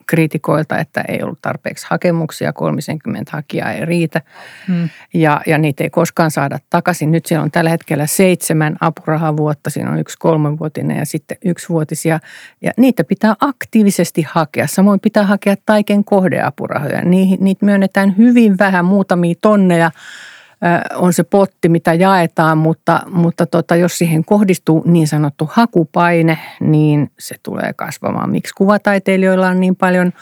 [0.10, 4.22] kriitikoilta, että ei ollut tarpeeksi hakemuksia, 30 hakijaa ei riitä
[4.67, 4.89] hmm.
[5.13, 7.12] ja, ja niitä ei koskaan saada takaisin.
[7.12, 12.19] Nyt siellä on tällä hetkellä seitsemän apurahavuotta, siinä on yksi kolmenvuotinen ja sitten yksivuotisia
[12.62, 14.67] ja niitä pitää aktiivisesti hakea.
[14.67, 17.02] Samoin pitää hakea taiken kohdeapurahoja.
[17.39, 19.91] Niitä myönnetään hyvin vähän, muutamia tonneja
[20.95, 27.12] on se potti, mitä jaetaan, mutta, mutta tota, jos siihen kohdistuu niin sanottu hakupaine, niin
[27.19, 28.30] se tulee kasvamaan.
[28.30, 30.13] Miksi kuvataiteilijoilla on niin paljon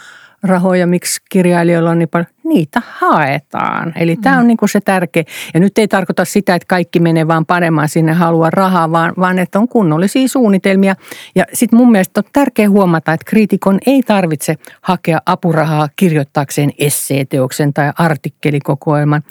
[0.43, 3.93] rahoja, miksi kirjailijoilla on niin paljon, niitä haetaan.
[3.95, 4.21] Eli mm.
[4.21, 5.23] tämä on niin kuin se tärkeä.
[5.53, 9.39] Ja nyt ei tarkoita sitä, että kaikki menee vaan panemaan sinne halua rahaa, vaan, vaan
[9.39, 10.95] että on kunnollisia suunnitelmia.
[11.35, 17.73] Ja sitten mun mielestä on tärkeää huomata, että kriitikon ei tarvitse hakea apurahaa kirjoittaakseen esseeteoksen
[17.73, 19.23] tai artikkelikokoelman,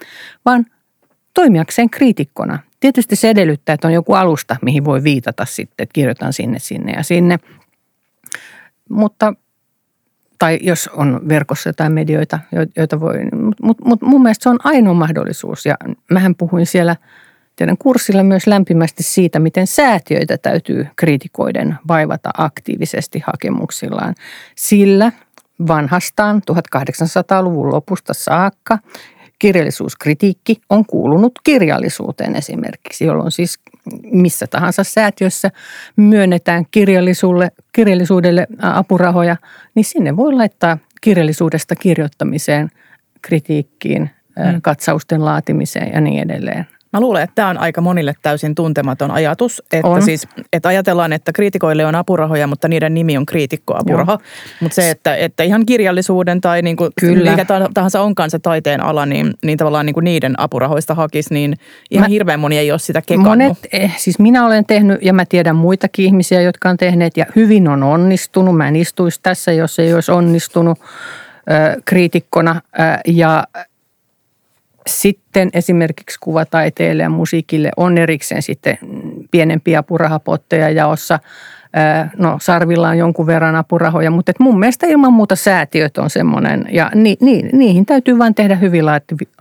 [0.45, 0.67] vaan
[1.37, 2.59] toimijakseen kriitikkona.
[2.81, 6.93] Tietysti se edellyttää, että on joku alusta, mihin voi viitata sitten, että kirjoitan sinne, sinne
[6.93, 7.39] ja sinne.
[8.91, 9.35] Mutta,
[10.39, 12.39] tai jos on verkossa jotain medioita,
[12.77, 13.15] joita voi,
[13.63, 15.67] mutta mut, mun mielestä se on ainoa mahdollisuus.
[15.67, 15.77] Ja
[16.11, 16.97] mähän puhuin siellä
[17.57, 24.15] teidän kurssilla myös lämpimästi siitä, miten säätiöitä täytyy kriitikoiden vaivata aktiivisesti hakemuksillaan.
[24.55, 25.13] Sillä
[25.69, 28.79] vanhastaan 1800-luvun lopusta saakka
[29.39, 33.59] kirjallisuuskritiikki on kuulunut kirjallisuuteen esimerkiksi, jolloin siis
[34.03, 35.51] missä tahansa säätiössä
[35.97, 39.37] myönnetään kirjallisuudelle, kirjallisuudelle apurahoja,
[39.75, 42.69] niin sinne voi laittaa kirjallisuudesta kirjoittamiseen,
[43.23, 44.63] kritiikkiin, mm.
[44.63, 46.67] katsausten laatimiseen ja niin edelleen.
[46.97, 49.63] Mä luulen, että tämä on aika monille täysin tuntematon ajatus.
[49.73, 50.03] Että, on.
[50.03, 54.19] siis, että ajatellaan, että kriitikoille on apurahoja, mutta niiden nimi on kriitikkoapuraha.
[54.61, 57.31] Mutta se, että, että ihan kirjallisuuden tai niin kuin Kyllä.
[57.31, 61.57] mikä tahansa onkaan se taiteen ala, niin, niin tavallaan niin kuin niiden apurahoista hakisi, niin
[61.91, 63.29] ihan mä, hirveän moni ei ole sitä kekannut.
[63.29, 67.27] Monet, eh, siis minä olen tehnyt ja mä tiedän muitakin ihmisiä, jotka on tehneet ja
[67.37, 68.57] hyvin on onnistunut.
[68.57, 70.79] Mä en istuisi tässä, jos ei olisi onnistunut
[71.85, 72.61] kriitikkona
[73.07, 73.45] ja
[74.87, 78.79] sitten esimerkiksi kuvataiteelle ja musiikille on erikseen sitten
[79.31, 81.19] pienempiä apurahapotteja jaossa.
[82.17, 86.67] No Sarvilla on jonkun verran apurahoja, mutta et mun mielestä ilman muuta säätiöt on semmoinen
[86.71, 88.85] ja ni, ni, niihin täytyy vain tehdä hyvin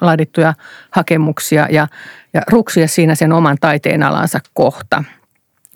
[0.01, 0.53] laadittuja
[0.91, 1.87] hakemuksia ja,
[2.33, 5.03] ja ruksia siinä sen oman taiteen alansa kohta.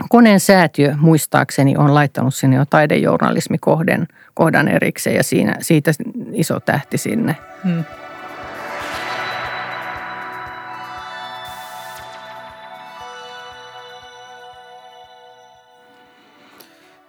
[0.10, 5.92] Koneen säätiö muistaakseni on laittanut sinne jo taidejournalismikohdan kohdan erikseen ja siinä, siitä
[6.34, 7.36] iso tähti sinne.
[7.64, 7.84] Hmm.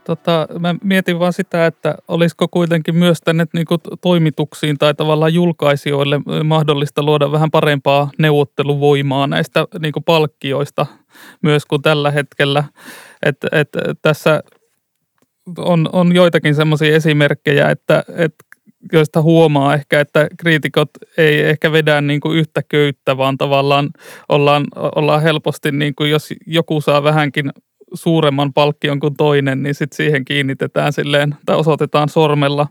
[0.04, 5.34] Tota, mä mietin vaan sitä, että olisiko kuitenkin myös tänne niin kuin toimituksiin tai tavallaan
[5.34, 10.86] julkaisijoille mahdollista luoda vähän parempaa neuvotteluvoimaa näistä niin kuin palkkioista
[11.42, 12.64] myös kuin tällä hetkellä.
[13.22, 13.68] Että et,
[14.02, 14.42] tässä
[15.58, 18.44] on, on joitakin semmoisia esimerkkejä, että, että
[18.92, 23.90] joista huomaa ehkä, että kriitikot ei ehkä vedä niin kuin yhtä köyttä, vaan tavallaan
[24.28, 27.50] ollaan, ollaan helposti, niin kuin jos joku saa vähänkin
[27.94, 32.66] suuremman palkkion kuin toinen, niin sitten siihen kiinnitetään silleen tai osoitetaan sormella.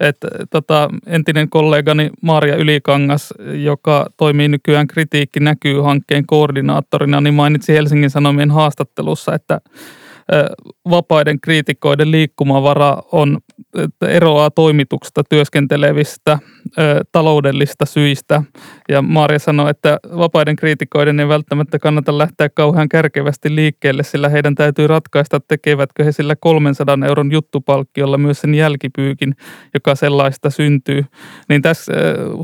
[0.00, 7.72] että tota, entinen kollegani Maria Ylikangas, joka toimii nykyään Kritiikki näkyy hankkeen koordinaattorina, niin mainitsi
[7.72, 9.60] Helsingin Sanomien haastattelussa, että
[10.90, 13.38] vapaiden kriitikoiden liikkumavara on
[14.08, 16.38] eroaa toimituksesta työskentelevistä
[17.12, 18.42] taloudellista syistä.
[18.88, 24.54] Ja Maria sanoi, että vapaiden kriitikoiden ei välttämättä kannata lähteä kauhean kärkevästi liikkeelle, sillä heidän
[24.54, 29.36] täytyy ratkaista, tekevätkö he sillä 300 euron juttupalkkiolla myös sen jälkipyykin,
[29.74, 31.04] joka sellaista syntyy.
[31.48, 31.92] Niin tässä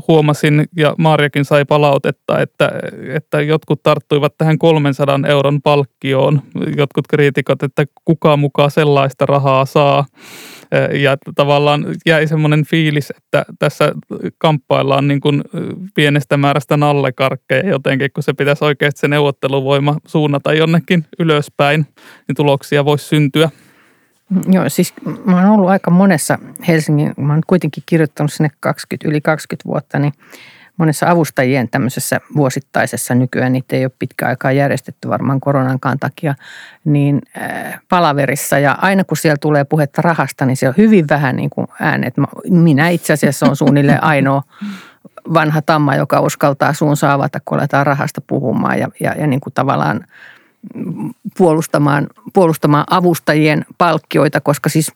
[0.07, 2.71] huomasin, ja Maariakin sai palautetta, että,
[3.13, 6.41] että jotkut tarttuivat tähän 300 euron palkkioon,
[6.77, 10.05] jotkut kriitikot, että kuka mukaan sellaista rahaa saa.
[10.93, 13.91] Ja tavallaan jäi semmoinen fiilis, että tässä
[14.37, 15.43] kamppaillaan niin kuin
[15.95, 21.87] pienestä määrästä nallekarkkeja jotenkin, kun se pitäisi oikeasti se neuvotteluvoima suunnata jonnekin ylöspäin,
[22.27, 23.49] niin tuloksia voisi syntyä.
[24.47, 24.93] Joo, siis
[25.25, 29.99] mä oon ollut aika monessa Helsingin, mä oon kuitenkin kirjoittanut sinne 20, yli 20 vuotta,
[29.99, 30.13] niin
[30.77, 36.35] monessa avustajien tämmöisessä vuosittaisessa, nykyään niitä ei ole pitkä aikaa järjestetty varmaan koronankaan takia,
[36.85, 41.35] niin äh, palaverissa ja aina kun siellä tulee puhetta rahasta, niin siellä on hyvin vähän
[41.35, 42.13] niin kuin äänet.
[42.49, 44.43] Minä itse asiassa on suunnilleen ainoa
[45.33, 49.53] vanha tamma, joka uskaltaa suun saavata, kun aletaan rahasta puhumaan ja, ja, ja niin kuin
[49.53, 50.05] tavallaan
[51.37, 54.91] puolustamaan, puolustamaan avustajien palkkioita, koska siis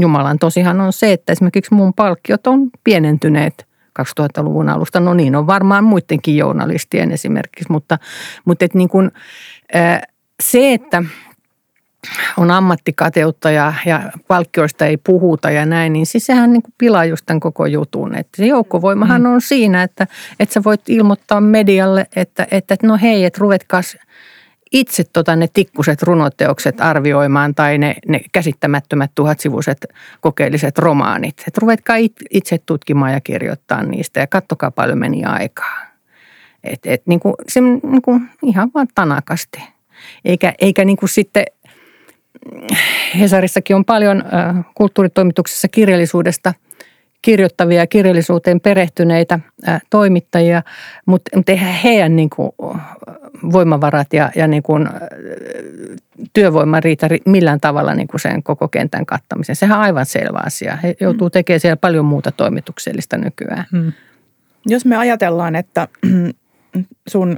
[0.00, 3.66] Jumalan tosihan on se, että esimerkiksi mun palkkiot on pienentyneet
[4.00, 5.00] 2000-luvun alusta.
[5.00, 7.98] No niin, on varmaan muidenkin journalistien esimerkiksi, mutta,
[8.44, 9.10] mutta et niin kuin,
[10.42, 11.02] se, että
[12.36, 17.04] on ammattikateutta ja, ja palkkioista ei puhuta ja näin, niin siis sehän niin kuin pilaa
[17.04, 18.14] just tämän koko jutun.
[18.14, 19.26] Että se joukkovoimahan mm.
[19.26, 20.06] on siinä, että,
[20.40, 23.96] että sä voit ilmoittaa medialle, että, että no hei, että ruvetkaas
[24.72, 29.86] itse tota ne tikkuset runoteokset arvioimaan tai ne, ne käsittämättömät tuhatsivuiset
[30.20, 31.34] kokeelliset romaanit.
[31.38, 31.96] Että ruvetkaa
[32.30, 35.78] itse tutkimaan ja kirjoittaa niistä ja kattokaa paljon meni aikaa.
[36.64, 39.62] Et, et niin kuin, se niin kuin ihan vaan tanakasti.
[40.24, 41.44] Eikä, eikä niin kuin sitten
[43.18, 44.24] Hesarissakin on paljon
[44.74, 46.54] kulttuuritoimituksessa kirjallisuudesta–
[47.26, 49.38] kirjoittavia ja kirjallisuuteen perehtyneitä
[49.90, 50.62] toimittajia,
[51.06, 52.50] mutta, mutta eihän heidän niin kuin,
[53.52, 54.88] voimavarat ja, ja niin kuin,
[56.32, 59.56] työvoima riitä millään tavalla niin kuin sen koko kentän kattamiseen.
[59.56, 60.76] Sehän on aivan selvä asia.
[60.76, 63.66] He joutuu tekemään siellä paljon muuta toimituksellista nykyään.
[63.72, 63.92] Hmm.
[64.66, 65.88] Jos me ajatellaan, että
[67.08, 67.36] sun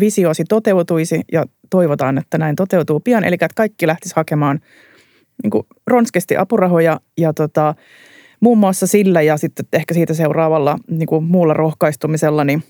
[0.00, 4.60] visiosi toteutuisi ja toivotaan, että näin toteutuu pian, eli että kaikki lähtisi hakemaan
[5.42, 7.74] niin kuin ronskesti apurahoja ja tota,
[8.40, 12.62] muun muassa sillä ja sitten ehkä siitä seuraavalla niin kuin muulla rohkaistumisella, niin,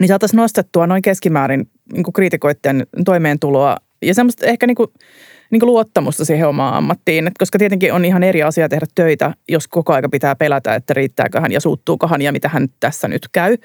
[0.00, 4.88] niin saataisiin nostettua noin keskimäärin niin kriitikoiden toimeentuloa ja semmoista ehkä niin kuin,
[5.50, 7.26] niin kuin luottamusta siihen omaan ammattiin.
[7.26, 10.94] Et koska tietenkin on ihan eri asia tehdä töitä, jos koko aika pitää pelätä, että
[10.94, 13.56] riittääköhän ja suuttuukohan ja mitä hän tässä nyt käy.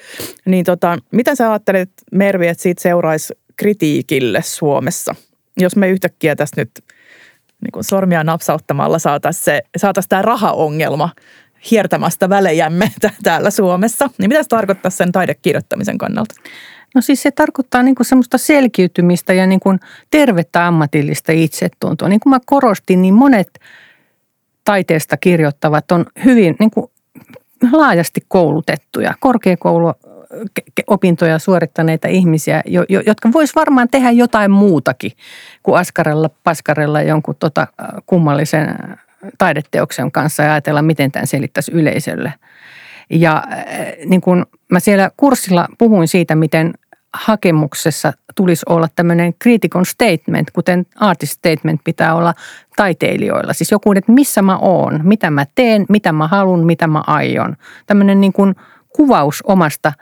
[0.45, 5.15] Niin tota, mitä sä ajattelet, Mervi, että siitä seuraisi kritiikille Suomessa?
[5.58, 6.71] Jos me yhtäkkiä tässä nyt
[7.62, 11.10] niin kuin sormia napsauttamalla saataisiin, se, saataisiin tämä rahaongelma
[11.71, 12.91] hiertämästä välejämme
[13.23, 14.10] täällä Suomessa.
[14.17, 16.36] Niin mitä se tarkoittaa sen taidekirjoittamisen kannalta?
[16.95, 19.80] No siis se tarkoittaa niin kuin semmoista selkiytymistä ja niin kuin
[20.12, 22.10] tervettä ammatillista itsetuntoa.
[22.10, 23.60] Niin kuin mä korostin, niin monet
[24.63, 26.91] taiteesta kirjoittavat on hyvin niin kuin
[27.71, 29.93] laajasti koulutettuja, korkeakoulu
[30.88, 32.63] opintoja suorittaneita ihmisiä,
[33.06, 35.12] jotka vois varmaan tehdä jotain muutakin
[35.63, 37.67] kuin askarella, paskarella jonkun tota
[38.06, 38.75] kummallisen
[39.38, 42.33] taideteoksen kanssa ja ajatella, miten tämän selittäisi yleisölle.
[43.09, 43.43] Ja
[44.05, 46.73] niin kun mä siellä kurssilla puhuin siitä, miten
[47.13, 52.33] hakemuksessa tulisi olla tämmöinen critical statement, kuten artist statement pitää olla
[52.75, 53.53] taiteilijoilla.
[53.53, 57.55] Siis joku, että missä mä oon, mitä mä teen, mitä mä haluan, mitä mä aion.
[57.85, 58.55] Tämmöinen niin kuin
[58.95, 59.93] kuvaus omasta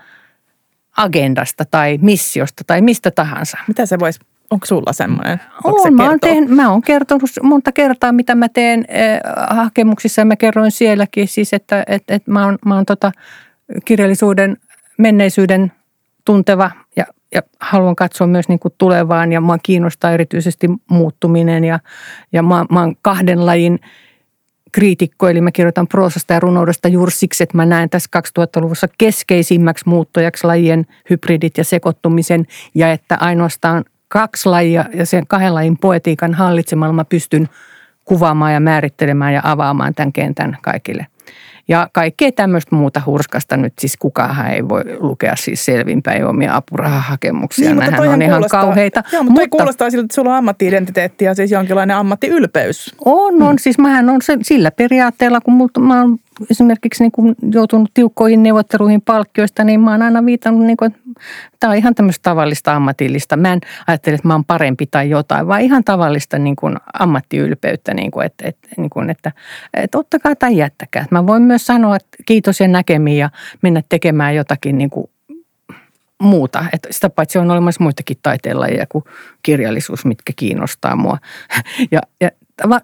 [0.98, 3.58] agendasta tai missiosta tai mistä tahansa.
[3.68, 5.40] Mitä se voisi Onko sulla semmoinen?
[5.64, 10.22] On, mä oon, tehnyt, mä oon kertonut monta kertaa, mitä mä teen eh, hakemuksissa.
[10.22, 13.12] Ja mä kerroin sielläkin siis, että et, et mä oon, mä oon tota
[13.86, 14.58] kirjallisuuden
[14.98, 15.72] menneisyyden
[16.26, 19.32] tunteva ja, ja haluan katsoa myös niin kuin tulevaan.
[19.32, 21.80] Ja mua kiinnostaa erityisesti muuttuminen ja,
[22.34, 23.80] ja mä, mä oon kahden lajin
[24.74, 29.90] kriitikko, eli mä kirjoitan proosasta ja runoudesta juuri siksi, että mä näen tässä 2000-luvussa keskeisimmäksi
[29.90, 32.46] muuttojaksi lajien hybridit ja sekoittumisen.
[32.76, 37.50] Ja että ainoastaan kaksi lajia ja sen kahden lajin poetiikan hallitsemalla mä pystyn
[38.06, 41.08] kuvaamaan ja määrittelemään ja avaamaan tämän kentän kaikille.
[41.68, 47.70] Ja kaikkea tämmöistä muuta hurskasta nyt siis kukaan ei voi lukea siis selvinpäin omia apurahahakemuksia.
[47.70, 49.04] Niin, Nämähän on ihan kauheita.
[49.12, 52.96] Joo, mutta, mutta kuulostaa siltä, että sulla on ammattiidentiteetti ja siis jonkinlainen ammattiylpeys.
[53.06, 53.52] On, on.
[53.52, 53.58] Mm.
[53.58, 56.18] Siis mähän on se, sillä periaatteella, kun multa, mä oon
[56.50, 61.02] esimerkiksi niin kuin joutunut tiukkoihin neuvotteluihin palkkioista, niin mä oon aina viitannut, niin kuin, että
[61.60, 63.38] tämä on ihan tämmöistä tavallista ammatillista.
[63.38, 67.94] Mä en ajattele, että mä oon parempi tai jotain, vaan ihan tavallista niin kuin ammattiylpeyttä,
[67.94, 69.32] niin kuin, että, että, niin kuin, että,
[69.74, 71.06] että ottakaa tai jättäkää.
[71.12, 73.30] Mä voin myös sanoa, että kiitos ja näkemiin ja
[73.62, 75.10] mennä tekemään jotakin niin kuin
[76.24, 76.66] muuta.
[76.74, 79.04] Että sitä paitsi on olemassa muitakin taiteenlajeja kuin
[79.44, 81.18] kirjallisuus, mitkä kiinnostaa mua.
[81.92, 82.30] Ja, ja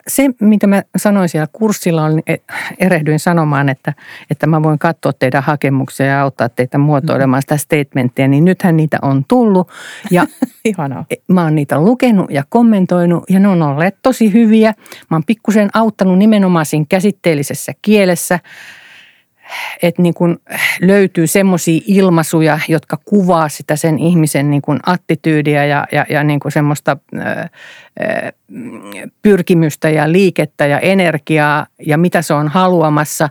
[0.07, 2.35] se, mitä mä sanoin siellä kurssilla, on, e,
[2.79, 3.93] erehdyin sanomaan, että,
[4.31, 8.97] että mä voin katsoa teidän hakemuksia ja auttaa teitä muotoilemaan sitä statementtia, niin nythän niitä
[9.01, 9.71] on tullut.
[10.11, 10.27] Ja
[10.65, 11.05] Ihanaa.
[11.09, 14.73] E, mä oon niitä lukenut ja kommentoinut ja ne on olleet tosi hyviä.
[15.09, 18.39] Mä oon pikkusen auttanut nimenomaan siinä käsitteellisessä kielessä
[19.81, 20.37] että niin kuin
[20.81, 26.39] löytyy semmoisia ilmaisuja, jotka kuvaa sitä sen ihmisen niin kuin attityydiä ja, ja, ja niin
[26.39, 27.49] kuin semmoista ää,
[29.21, 33.29] pyrkimystä ja liikettä ja energiaa ja mitä se on haluamassa,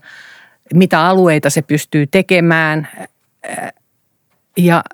[0.74, 2.88] mitä alueita se pystyy tekemään.
[4.56, 4.84] Ja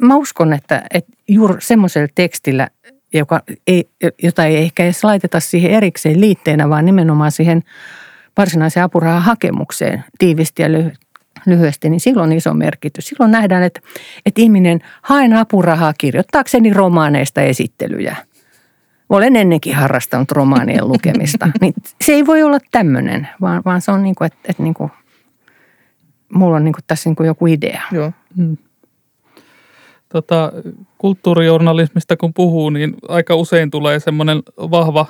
[0.00, 2.68] mä uskon, että, että juuri semmoisella tekstillä,
[3.12, 3.88] joka ei,
[4.22, 7.62] jota ei ehkä edes laiteta siihen erikseen liitteenä, vaan nimenomaan siihen–
[8.36, 10.68] varsinaiseen apurahahakemukseen tiivisti ja
[11.46, 13.08] lyhyesti, niin silloin on iso merkitys.
[13.08, 13.80] Silloin nähdään, että,
[14.26, 18.16] että ihminen haen apurahaa kirjoittaakseni romaaneista esittelyjä.
[19.08, 21.48] Olen ennenkin harrastanut romaanien lukemista.
[21.60, 24.74] Niin se ei voi olla tämmöinen, vaan, vaan se on niin kuin, että, että niin
[24.74, 24.90] kuin,
[26.32, 27.82] mulla on niin kuin tässä niin kuin joku idea.
[27.92, 28.12] Joo.
[28.36, 28.56] Hmm.
[30.08, 30.52] Tota,
[30.98, 35.06] kulttuurijournalismista kun puhuu, niin aika usein tulee semmoinen vahva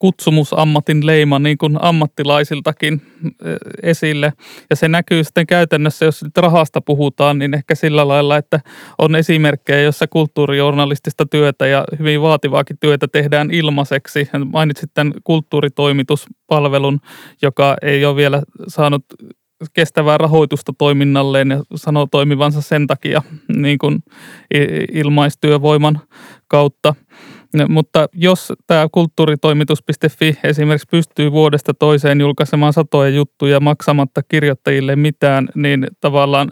[0.00, 4.32] kutsumusammatin leima niin kuin ammattilaisiltakin eh, esille.
[4.70, 8.60] Ja se näkyy sitten käytännössä, jos rahasta puhutaan, niin ehkä sillä lailla, että
[8.98, 14.28] on esimerkkejä, jossa kulttuurijournalistista työtä ja hyvin vaativaakin työtä tehdään ilmaiseksi.
[14.52, 17.00] Mainitsit tämän kulttuuritoimituspalvelun,
[17.42, 19.04] joka ei ole vielä saanut
[19.72, 23.22] kestävää rahoitusta toiminnalleen ja sanoo toimivansa sen takia
[23.56, 23.98] niin kuin
[24.92, 26.00] ilmaistyövoiman
[26.48, 26.94] kautta.
[27.68, 35.86] Mutta jos tämä kulttuuritoimitus.fi esimerkiksi pystyy vuodesta toiseen julkaisemaan satoja juttuja maksamatta kirjoittajille mitään, niin
[36.00, 36.50] tavallaan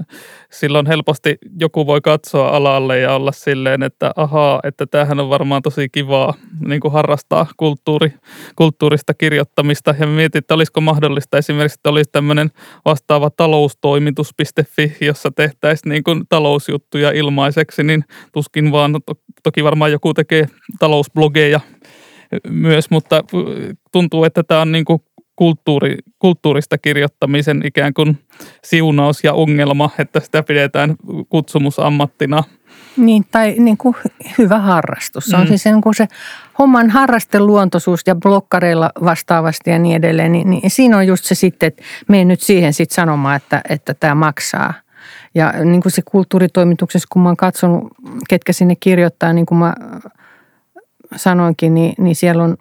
[0.53, 5.63] silloin helposti joku voi katsoa alalle ja olla silleen, että ahaa, että tämähän on varmaan
[5.63, 6.35] tosi kivaa
[6.67, 8.13] niin kuin harrastaa kulttuuri,
[8.57, 9.95] kulttuurista kirjoittamista.
[10.01, 12.51] Ja mietin, että olisiko mahdollista esimerkiksi, että olisi tämmöinen
[12.85, 18.95] vastaava taloustoimitus.fi, jossa tehtäisiin niin kuin talousjuttuja ilmaiseksi, niin tuskin vaan,
[19.43, 20.47] toki varmaan joku tekee
[20.79, 21.61] talousblogeja
[22.49, 23.25] myös, mutta
[23.93, 25.03] tuntuu, että tämä on niin kuin
[25.39, 28.19] kulttuuri, kulttuurista kirjoittamisen ikään kuin
[28.65, 30.97] siunaus ja ongelma, että sitä pidetään
[31.29, 32.45] kutsumusammattina.
[32.97, 33.97] Niin, tai niin kuin
[34.39, 35.25] hyvä harrastus.
[35.25, 35.49] Se on mm.
[35.49, 36.09] siis niin kuin se
[36.59, 40.33] homman harrasteluontoisuus ja blokkareilla vastaavasti ja niin edelleen.
[40.33, 43.95] Niin, niin siinä on just se sitten, että menen nyt siihen sitten sanomaan, että, että
[43.95, 44.75] tämä maksaa.
[45.35, 47.93] Ja niin kuin se kulttuuritoimituksessa, kun mä oon katsonut,
[48.29, 49.75] ketkä sinne kirjoittaa, niin kuin mä
[51.17, 52.57] sanoinkin, niin, niin siellä on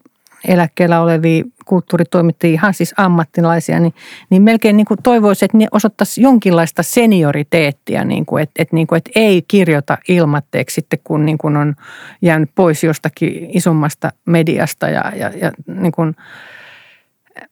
[0.48, 3.94] eläkkeellä olevia kulttuuritoimittajia, ihan siis ammattilaisia, niin,
[4.30, 8.88] niin melkein niin kuin toivoisi, että ne osoittaisi jonkinlaista senioriteettia, niin kuin, että, että, niin
[8.88, 11.76] kuin, että ei kirjoita ilmatteeksi sitten, kun niin kuin on
[12.22, 14.90] jäänyt pois jostakin isommasta mediasta.
[14.90, 16.16] Ja, ja, ja niin kuin,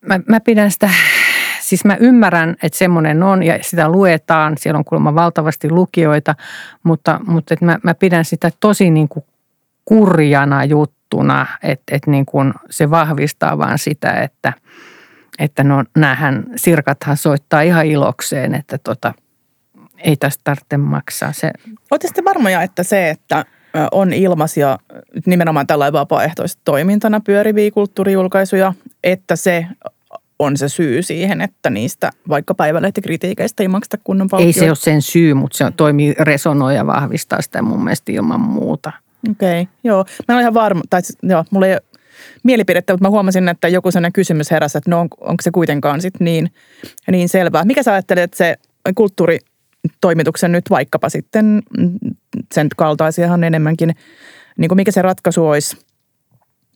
[0.02, 0.90] mä, mä pidän sitä
[1.62, 6.36] siis mä ymmärrän, että semmoinen on ja sitä luetaan, siellä on kuulemma valtavasti lukijoita,
[6.84, 9.26] mutta, mutta että mä, mä pidän sitä tosi niin kuin
[9.86, 14.54] kurjana juttuna, että, että niin kuin se vahvistaa vaan sitä, että,
[15.40, 19.14] että no näähän sirkathan soittaa ihan ilokseen, että tota,
[19.98, 21.32] ei tästä tarvitse maksaa.
[21.32, 21.52] Se...
[21.92, 23.46] Olette sitten varmoja, että se, että
[23.92, 24.78] on ilmaisia
[25.26, 29.68] nimenomaan tällainen vapaaehtoista toimintana pyöriviä kulttuurijulkaisuja, että se
[30.40, 34.60] on se syy siihen, että niistä vaikka päivälehtikritiikeistä ei makseta kunnon palkkioita.
[34.60, 38.42] Ei se ole sen syy, mutta se toimii, resonoi ja vahvistaa sitä mun mielestä ilman
[38.42, 38.92] muuta.
[39.32, 40.06] Okei, okay, joo.
[40.28, 41.82] Mä olen ihan varma, tai joo, mulla ei ole
[42.44, 46.02] mielipidettä, mutta mä huomasin, että joku sellainen kysymys heräsi, että no on, onko se kuitenkaan
[46.02, 46.52] sit niin,
[47.12, 47.66] niin selvää.
[47.66, 48.56] Mikä sä ajattelet, että se
[48.96, 51.64] kulttuuritoimituksen nyt vaikkapa sitten,
[52.54, 53.96] sen kaltaisiahan enemmänkin,
[54.58, 55.78] niin kuin mikä se ratkaisu olisi–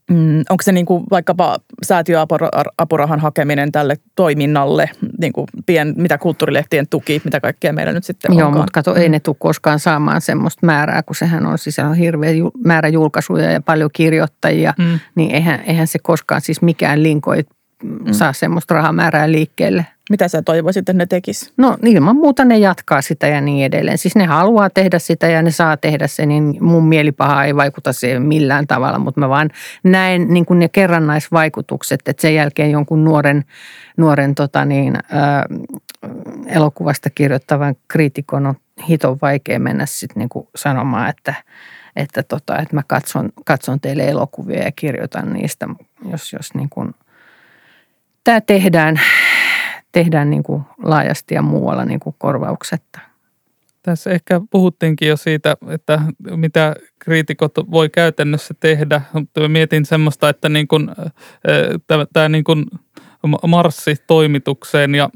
[0.10, 4.90] Mm, onko se niin kuin vaikkapa säätiöapurahan hakeminen tälle toiminnalle,
[5.20, 8.62] niin kuin pien, mitä kulttuurilehtien tuki, mitä kaikkea meillä nyt sitten Joo, onkaan.
[8.62, 12.32] mutta kato, ei ne tule koskaan saamaan semmoista määrää, kun sehän on, siis on hirveä
[12.66, 15.00] määrä julkaisuja ja paljon kirjoittajia, mm.
[15.16, 17.44] niin eihän, eihän se koskaan siis mikään linkoi
[17.84, 18.14] mm.
[18.14, 19.86] saa semmoista rahamäärää liikkeelle.
[20.10, 21.54] Mitä sä toivoisit, että ne tekis?
[21.58, 23.98] No ilman muuta ne jatkaa sitä ja niin edelleen.
[23.98, 27.94] Siis ne haluaa tehdä sitä ja ne saa tehdä se, niin mun mielipaha ei vaikuta
[27.94, 29.00] siihen millään tavalla.
[29.00, 29.50] Mutta mä vaan
[29.84, 33.44] näen niin kuin ne kerrannaisvaikutukset, että sen jälkeen jonkun nuoren,
[33.98, 35.46] nuoren tota niin, ää,
[36.48, 38.56] elokuvasta kirjoittavan kriitikon on
[38.90, 41.34] hiton vaikea mennä sitten niin sanomaan, että
[41.96, 45.68] että, tota, että mä katson, katson teille elokuvia ja kirjoitan niistä,
[46.12, 46.70] jos, jos niin
[48.24, 49.00] tämä tehdään
[49.92, 53.00] tehdään niin kuin laajasti ja muualla niin kuin korvauksetta.
[53.84, 56.02] Tässä ehkä puhuttiinkin jo siitä, että
[56.36, 60.92] mitä kriitikot voi käytännössä tehdä, mutta mietin semmoista, että niin kuin,
[62.14, 62.66] tämä niin kuin
[63.48, 65.10] marssi toimitukseen ja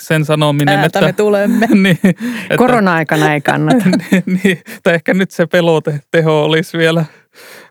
[0.00, 1.00] sen sanominen, Äältä että...
[1.00, 1.66] me tulemme.
[1.82, 3.84] niin, että, Korona-aikana ei kannata.
[4.10, 7.04] niin, niin, tai ehkä nyt se peloteteho olisi vielä,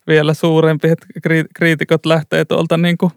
[0.07, 1.07] vielä suurempi, että
[1.55, 3.11] kriitikot lähtee tuolta niin kuin,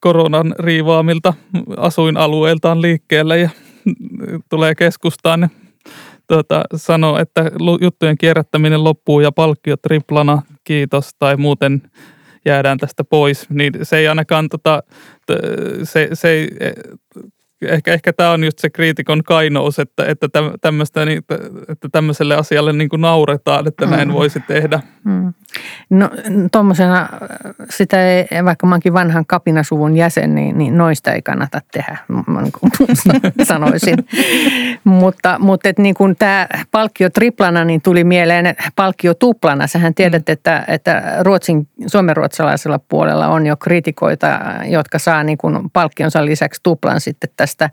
[0.00, 1.34] koronan riivaamilta
[1.76, 3.50] asuinalueiltaan liikkeelle ja
[4.48, 5.48] tulee keskustaan ja
[6.26, 11.82] tuota, sanoo, että juttujen kierrättäminen loppuu ja palkkiot triplana, kiitos, tai muuten
[12.44, 14.82] jäädään tästä pois, niin se ei ainakaan, tota,
[15.82, 16.48] se, se ei
[17.62, 20.28] ehkä, ehkä tämä on just se kriitikon kainous, että, että,
[20.60, 21.18] tämmöistä, niin,
[21.68, 24.14] että tämmöiselle asialle niin kuin nauretaan, että näin mm.
[24.14, 24.80] voisi tehdä.
[25.04, 25.32] Mm.
[25.90, 26.10] No
[26.52, 27.08] tuommoisena
[27.70, 31.96] sitä ei, vaikka mä oonkin vanhan kapinasuvun jäsen, niin, niin noista ei kannata tehdä,
[33.42, 33.96] sanoisin.
[34.84, 39.66] mutta mutta et niin kun tämä palkkio triplana, niin tuli mieleen palkkio tuplana.
[39.66, 40.32] Sähän tiedät, mm.
[40.32, 47.00] että, että Ruotsin, suomenruotsalaisella puolella on jo kritikoita, jotka saa niin kun palkkionsa lisäksi tuplan
[47.00, 47.70] sitten tästä tästä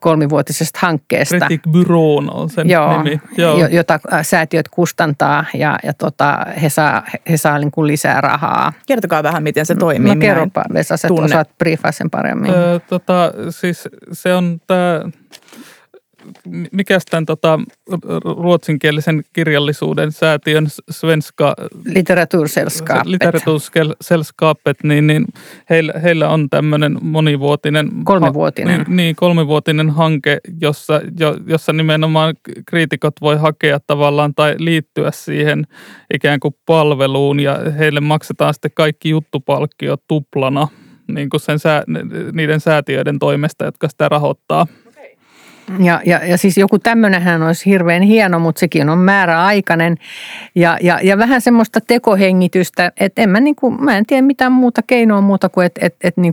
[0.00, 1.36] kolmivuotisesta hankkeesta.
[1.36, 3.20] Critic Bureau on sen Joo, nimi.
[3.36, 3.66] Joo.
[3.66, 8.72] Jota säätiöt kustantaa ja, ja tota, he saa, he saa niin kuin lisää rahaa.
[8.86, 10.14] Kertokaa vähän, miten se toimii.
[10.14, 12.50] No kerropa Vesa, sä osaat briefaa sen paremmin.
[12.50, 15.02] Öö, tota, siis se on tämä
[16.72, 17.58] mikä tämän tota,
[18.24, 21.54] ruotsinkielisen kirjallisuuden säätiön Svenska
[21.84, 25.26] Litteratursällskapet, litteratursällskapet niin, niin
[25.70, 28.78] heillä, heillä on tämmöinen monivuotinen kolmivuotinen.
[28.78, 32.34] Ha, niin, niin, kolmivuotinen hanke, jossa, jo, jossa nimenomaan
[32.66, 35.66] kriitikot voi hakea tavallaan tai liittyä siihen
[36.14, 40.68] ikään kuin palveluun ja heille maksetaan sitten kaikki juttupalkkiot tuplana
[41.14, 41.84] niin kuin sen sää,
[42.32, 44.66] niiden säätiöiden toimesta, jotka sitä rahoittaa.
[45.78, 49.96] Ja, ja, ja siis joku tämmöinenhän olisi hirveän hieno, mutta sekin on määräaikainen.
[50.54, 54.52] Ja, ja, ja vähän semmoista tekohengitystä, että en mä, niin kuin, mä en tiedä mitään
[54.52, 56.32] muuta keinoa muuta kuin, että, että, että niin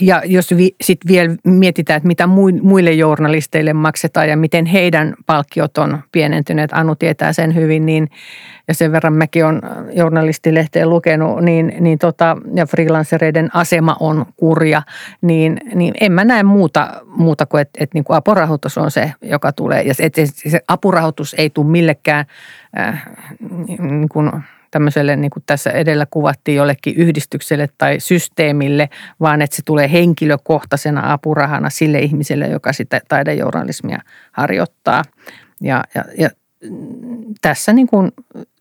[0.00, 2.26] ja jos vi, sitten vielä mietitään, että mitä
[2.62, 8.08] muille journalisteille maksetaan ja miten heidän palkkiot on pienentyneet, Anu tietää sen hyvin, niin
[8.68, 9.60] ja sen verran mäkin olen
[9.92, 14.82] journalistilehteen lukenut, niin, niin tota, ja freelancereiden asema on kurja,
[15.20, 19.12] niin, niin en mä näe muuta, muuta kuin, että, että niin kuin apurahoitus on se,
[19.22, 19.82] joka tulee.
[19.82, 22.24] Ja se, se apurahoitus ei tule millekään
[22.78, 23.06] äh,
[23.78, 24.30] niin kuin–
[24.70, 28.88] tämmöiselle, niin kuin tässä edellä kuvattiin, jollekin yhdistykselle tai systeemille,
[29.20, 33.98] vaan että se tulee henkilökohtaisena apurahana sille ihmiselle, joka sitä taidejournalismia
[34.32, 35.02] harjoittaa.
[35.60, 36.30] Ja, ja, ja
[37.40, 38.12] tässä niin kuin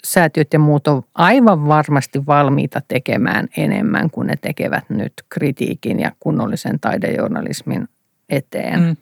[0.04, 6.12] säätiöt ja muut on aivan varmasti valmiita tekemään enemmän kuin ne tekevät nyt kritiikin ja
[6.20, 7.88] kunnollisen taidejournalismin
[8.30, 8.80] eteen.
[8.80, 8.98] Mm.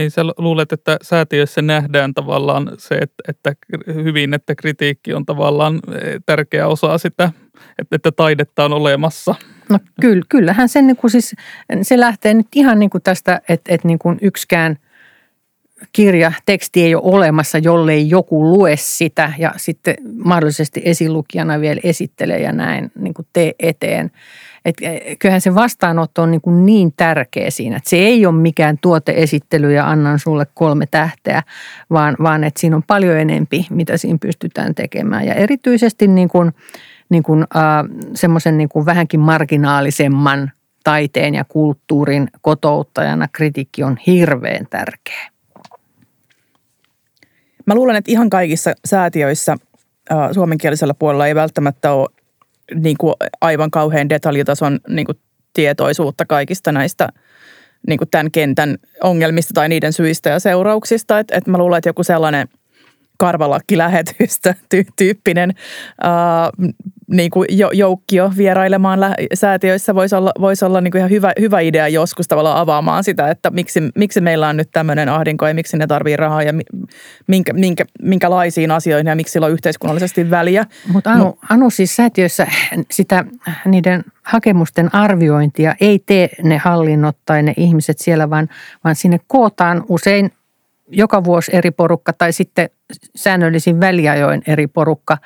[0.00, 3.54] Niin sä luulet, että säätiöissä nähdään tavallaan se, että, että
[3.94, 7.32] hyvin, että kritiikki on tavallaan eh, tärkeä osa sitä,
[7.78, 9.34] että, että taidetta on olemassa.
[9.68, 11.34] No kyllä, kyllähän se, niin kuin siis,
[11.82, 14.76] se lähtee nyt ihan niin kuin tästä, että, että niin kuin yksikään
[15.92, 19.94] kirja, teksti ei ole olemassa, jollei joku lue sitä ja sitten
[20.24, 24.10] mahdollisesti esilukijana vielä esittelee ja näin niin kuin tee eteen–
[24.64, 28.34] että eh, kyllähän se vastaanotto on niin, kuin niin tärkeä siinä, että se ei ole
[28.34, 31.42] mikään tuoteesittely ja annan sulle kolme tähteä,
[31.90, 35.26] vaan, vaan että siinä on paljon enempi, mitä siinä pystytään tekemään.
[35.26, 36.52] Ja erityisesti niin kuin,
[37.08, 37.62] niin kuin, äh,
[38.14, 40.50] semmoisen niin kuin vähänkin marginaalisemman
[40.84, 45.30] taiteen ja kulttuurin kotouttajana kritiikki on hirveän tärkeä.
[47.66, 49.56] mä luulen, että ihan kaikissa säätiöissä
[50.10, 52.08] ää, suomenkielisellä puolella ei välttämättä ole
[52.74, 55.18] niin kuin aivan kauhean detaljitason niin kuin
[55.52, 57.08] tietoisuutta kaikista näistä
[57.88, 61.18] niin kuin tämän kentän ongelmista tai niiden syistä ja seurauksista.
[61.18, 62.48] Että et mä luulen, että joku sellainen–
[63.20, 65.54] karvalakkilähetystä ty- tyyppinen
[66.00, 66.50] ää,
[67.10, 71.60] niin kuin joukkio vierailemaan lä- säätiöissä voisi olla, voisi olla niin kuin ihan hyvä, hyvä
[71.60, 75.76] idea joskus tavallaan avaamaan sitä, että miksi, miksi meillä on nyt tämmöinen ahdinko ja miksi
[75.76, 76.52] ne tarvii rahaa ja
[77.26, 80.64] minkä, minkä, minkälaisiin asioihin ja miksi sillä on yhteiskunnallisesti väliä.
[80.92, 81.36] Mutta Anu, no.
[81.50, 82.46] Anu siis säätiöissä
[82.90, 83.24] sitä
[83.64, 88.48] niiden hakemusten arviointia ei tee ne hallinnot tai ne ihmiset siellä, vaan,
[88.84, 90.32] vaan sinne kootaan usein
[90.90, 92.70] joka vuosi eri porukka tai sitten
[93.16, 95.18] säännöllisin väliajoin eri porukka.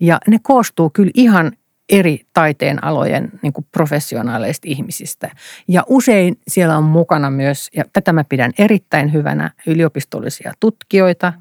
[0.00, 1.52] Ja ne koostuu kyllä ihan
[1.88, 5.30] eri taiteen alojen niin professionaaleista ihmisistä.
[5.68, 11.32] Ja usein siellä on mukana myös, ja tätä mä pidän erittäin hyvänä, yliopistollisia tutkijoita,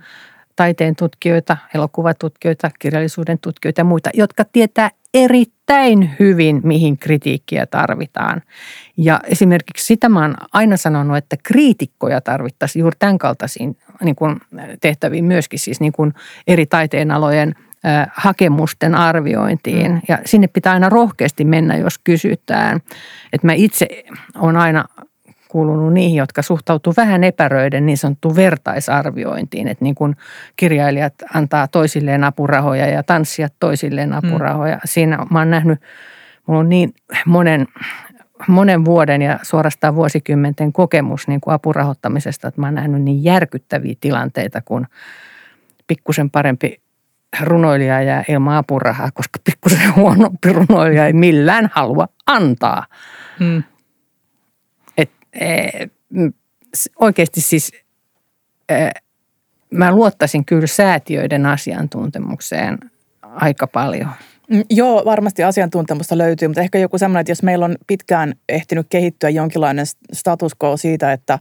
[0.56, 8.42] taiteen tutkijoita, elokuvatutkijoita, kirjallisuuden tutkijoita ja muita, jotka tietää erittäin hyvin, mihin kritiikkiä tarvitaan.
[8.98, 14.42] Ja esimerkiksi sitä mä oon aina sanonut, että kriitikkoja tarvittaisiin juuri tämän kaltaisiin niin kuin
[14.82, 16.14] tehtäviin myöskin, siis niin kuin
[16.48, 17.56] eri taiteenalojen
[18.14, 19.92] hakemusten arviointiin.
[19.92, 20.02] Mm.
[20.08, 22.80] Ja sinne pitää aina rohkeasti mennä, jos kysytään.
[23.34, 23.88] Että mä itse
[24.36, 24.86] olen aina
[25.50, 30.16] kuulunut niihin, jotka suhtautuu vähän epäröiden niin sanottuun vertaisarviointiin, että niin kuin
[30.56, 34.76] kirjailijat antaa toisilleen apurahoja ja tanssijat toisilleen apurahoja.
[34.76, 34.82] Mm.
[34.86, 35.80] Siinä mä oon nähnyt,
[36.46, 36.94] mulla on niin
[37.26, 37.68] monen,
[38.48, 43.96] monen vuoden ja suorastaan vuosikymmenten kokemus niin kuin apurahoittamisesta, että mä oon nähnyt niin järkyttäviä
[44.00, 44.88] tilanteita, kun
[45.88, 46.82] pikkusen parempi
[47.42, 52.86] runoilija jää ilman apurahaa, koska pikkusen huonompi runoilija ei millään halua antaa.
[53.40, 53.64] Mm.
[55.34, 55.90] Eh,
[57.00, 57.72] oikeasti siis
[58.70, 58.92] eh,
[59.72, 62.78] mä luottaisin kyllä säätiöiden asiantuntemukseen
[63.22, 64.10] aika paljon.
[64.50, 68.88] Mm, joo, varmasti asiantuntemusta löytyy, mutta ehkä joku semmoinen, että jos meillä on pitkään ehtinyt
[68.90, 71.40] kehittyä jonkinlainen status quo siitä, että,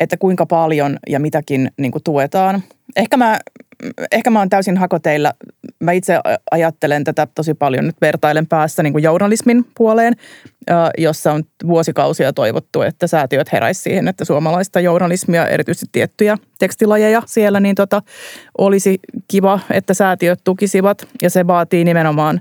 [0.00, 2.62] että kuinka paljon ja mitäkin niin kuin tuetaan.
[2.96, 3.38] Ehkä mä
[4.12, 5.32] ehkä mä oon täysin hakoteilla.
[5.80, 6.18] Mä itse
[6.50, 10.16] ajattelen tätä tosi paljon nyt vertailen päässä niin kuin journalismin puoleen,
[10.98, 17.60] jossa on vuosikausia toivottu, että säätiöt heräisi siihen, että suomalaista journalismia, erityisesti tiettyjä tekstilajeja siellä,
[17.60, 18.02] niin tota,
[18.58, 21.08] olisi kiva, että säätiöt tukisivat.
[21.22, 22.40] Ja se vaatii nimenomaan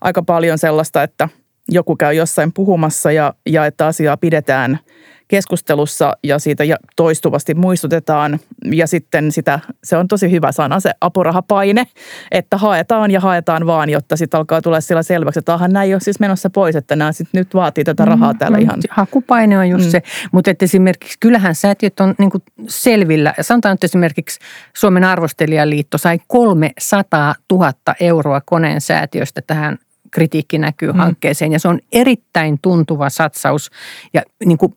[0.00, 1.28] aika paljon sellaista, että
[1.68, 4.78] joku käy jossain puhumassa ja, ja että asiaa pidetään–
[5.28, 6.64] keskustelussa ja siitä
[6.96, 8.40] toistuvasti muistutetaan.
[8.72, 11.84] Ja sitten sitä, se on tosi hyvä sana, se apurahapaine,
[12.30, 15.94] että haetaan ja haetaan vaan, jotta sitten alkaa tulla sillä selväksi, että ahan näin ei
[15.94, 18.80] ole siis menossa pois, että nämä sitten nyt vaatii tätä rahaa mm, täällä no, ihan.
[18.90, 19.90] Hakupaine on just mm.
[19.90, 20.02] se,
[20.32, 22.30] mutta että esimerkiksi kyllähän säätiöt on niin
[22.68, 23.34] selvillä.
[23.40, 24.38] Sanotaan että esimerkiksi
[24.76, 29.78] Suomen arvostelijaliitto sai 300 000 euroa koneen säätiöstä tähän
[30.14, 30.98] kritiikki näkyy mm.
[30.98, 33.70] hankkeeseen ja se on erittäin tuntuva satsaus
[34.14, 34.76] ja niin kuin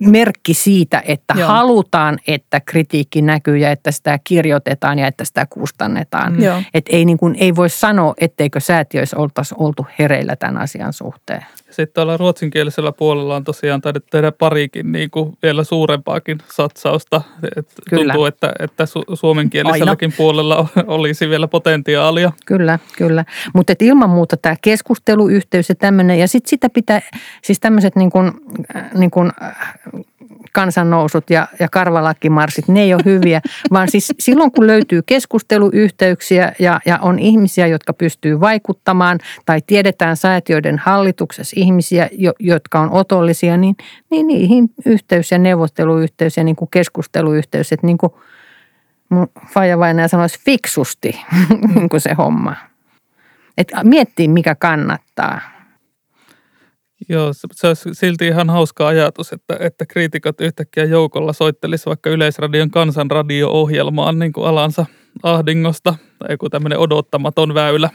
[0.00, 1.48] merkki siitä, että Joo.
[1.48, 6.32] halutaan, että kritiikki näkyy ja että sitä kirjoitetaan ja että sitä kustannetaan.
[6.32, 6.64] Mm.
[6.74, 11.46] Että ei, niin kuin, ei voi sanoa, etteikö säätiöissä oltaisi oltu hereillä tämän asian suhteen.
[11.70, 17.22] Sitten tuolla ruotsinkielisellä puolella on tosiaan taidettu tehdä parikin niin kuin vielä suurempaakin satsausta.
[17.56, 20.16] Et tuntuu, että, että su- suomenkieliselläkin Aina.
[20.16, 22.32] puolella olisi vielä potentiaalia.
[22.46, 23.24] Kyllä, kyllä.
[23.54, 27.00] Mutta ilman muuta tämä keskusteluyhteys ja tämmöinen, ja sitten sitä pitää,
[27.42, 28.32] siis tämmöiset niin kuin,
[28.94, 29.30] niin kuin
[30.52, 33.40] kansannousut ja, ja karvalakkimarssit, ne ei ole hyviä,
[33.72, 40.16] vaan siis silloin kun löytyy keskusteluyhteyksiä ja, ja on ihmisiä, jotka pystyy vaikuttamaan tai tiedetään
[40.16, 43.76] säätiöiden hallituksessa ihmisiä, jo, jotka on otollisia, niin,
[44.10, 48.12] niin niihin yhteys ja neuvotteluyhteys ja niin kuin keskusteluyhteys, että niin kuin
[49.54, 51.20] faija vain sanoisi fiksusti
[51.74, 52.56] niin kuin se homma.
[53.58, 55.40] Että miettii, mikä kannattaa.
[57.08, 62.10] Joo, se, se olisi silti ihan hauska ajatus, että, että kriitikot yhtäkkiä joukolla soittelisi vaikka
[62.10, 64.86] Yleisradion kansanradio-ohjelmaan niin kuin alansa
[65.22, 67.90] ahdingosta tai joku tämmöinen odottamaton väylä.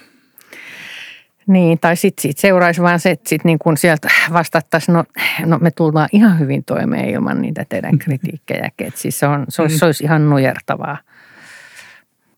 [1.47, 5.03] Niin, tai sitten sit seuraisi vaan se, että sit niin kun sieltä vastattaisiin, no,
[5.45, 8.69] no me tullaan ihan hyvin toimeen ilman niitä teidän kritiikkejä.
[8.79, 10.97] Et siis se, on, se, olisi, se olisi ihan nujertavaa.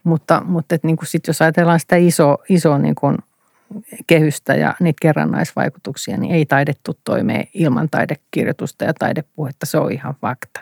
[0.04, 3.18] Mutta, mutta niin sit jos ajatellaan sitä iso, iso niin kun
[4.08, 9.66] kehystä ja niitä kerrannaisvaikutuksia, niin ei taidettu toimeen ilman taidekirjoitusta ja taidepuhetta.
[9.66, 10.60] Se on ihan fakta.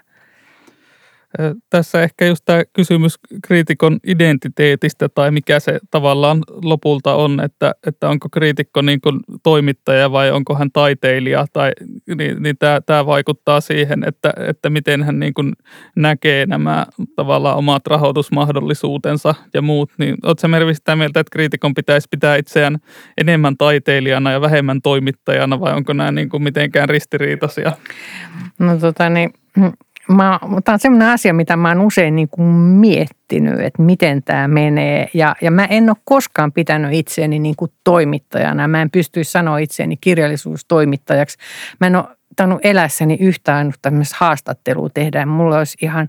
[1.69, 8.09] Tässä ehkä just tämä kysymys kriitikon identiteetistä tai mikä se tavallaan lopulta on, että, että
[8.09, 11.71] onko kriitikko niin kuin toimittaja vai onko hän taiteilija tai
[12.17, 15.53] niin, niin tämä, tämä vaikuttaa siihen, että, että miten hän niin kuin
[15.95, 19.91] näkee nämä tavallaan omat rahoitusmahdollisuutensa ja muut.
[19.97, 22.77] Niin oletko Mervi sitä mieltä, että kriitikon pitäisi pitää itseään
[23.17, 27.71] enemmän taiteilijana ja vähemmän toimittajana vai onko nämä niin kuin mitenkään ristiriitaisia?
[28.59, 29.33] No tota niin,
[30.09, 34.47] Mä, tämä on sellainen asia, mitä mä oon usein niin kuin miettinyt, että miten tämä
[34.47, 35.09] menee.
[35.13, 38.67] Ja, ja mä en ole koskaan pitänyt itseäni niin kuin toimittajana.
[38.67, 41.37] Mä en pystyisi sanoa itseäni kirjallisuustoimittajaksi.
[41.79, 42.05] Mä en ole
[42.35, 45.25] tainnut elässäni yhtään tämmöistä haastattelua tehdä.
[45.25, 46.07] Mulla olisi ihan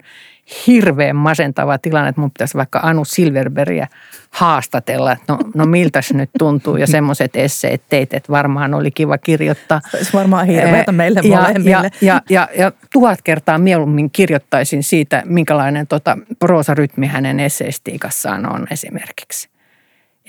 [0.66, 3.87] hirveän masentava tilanne, että mun pitäisi vaikka Anu Silverbergia
[4.31, 8.91] haastatella, että no, no miltä se nyt tuntuu ja semmoiset esseet teit, että varmaan oli
[8.91, 9.81] kiva kirjoittaa.
[9.91, 11.91] Se olisi varmaan hirveätä meille ja, molemmille.
[12.01, 18.66] Ja, ja, ja, ja tuhat kertaa mieluummin kirjoittaisin siitä, minkälainen tota, proosarytmi hänen esseistiikassaan on
[18.70, 19.49] esimerkiksi.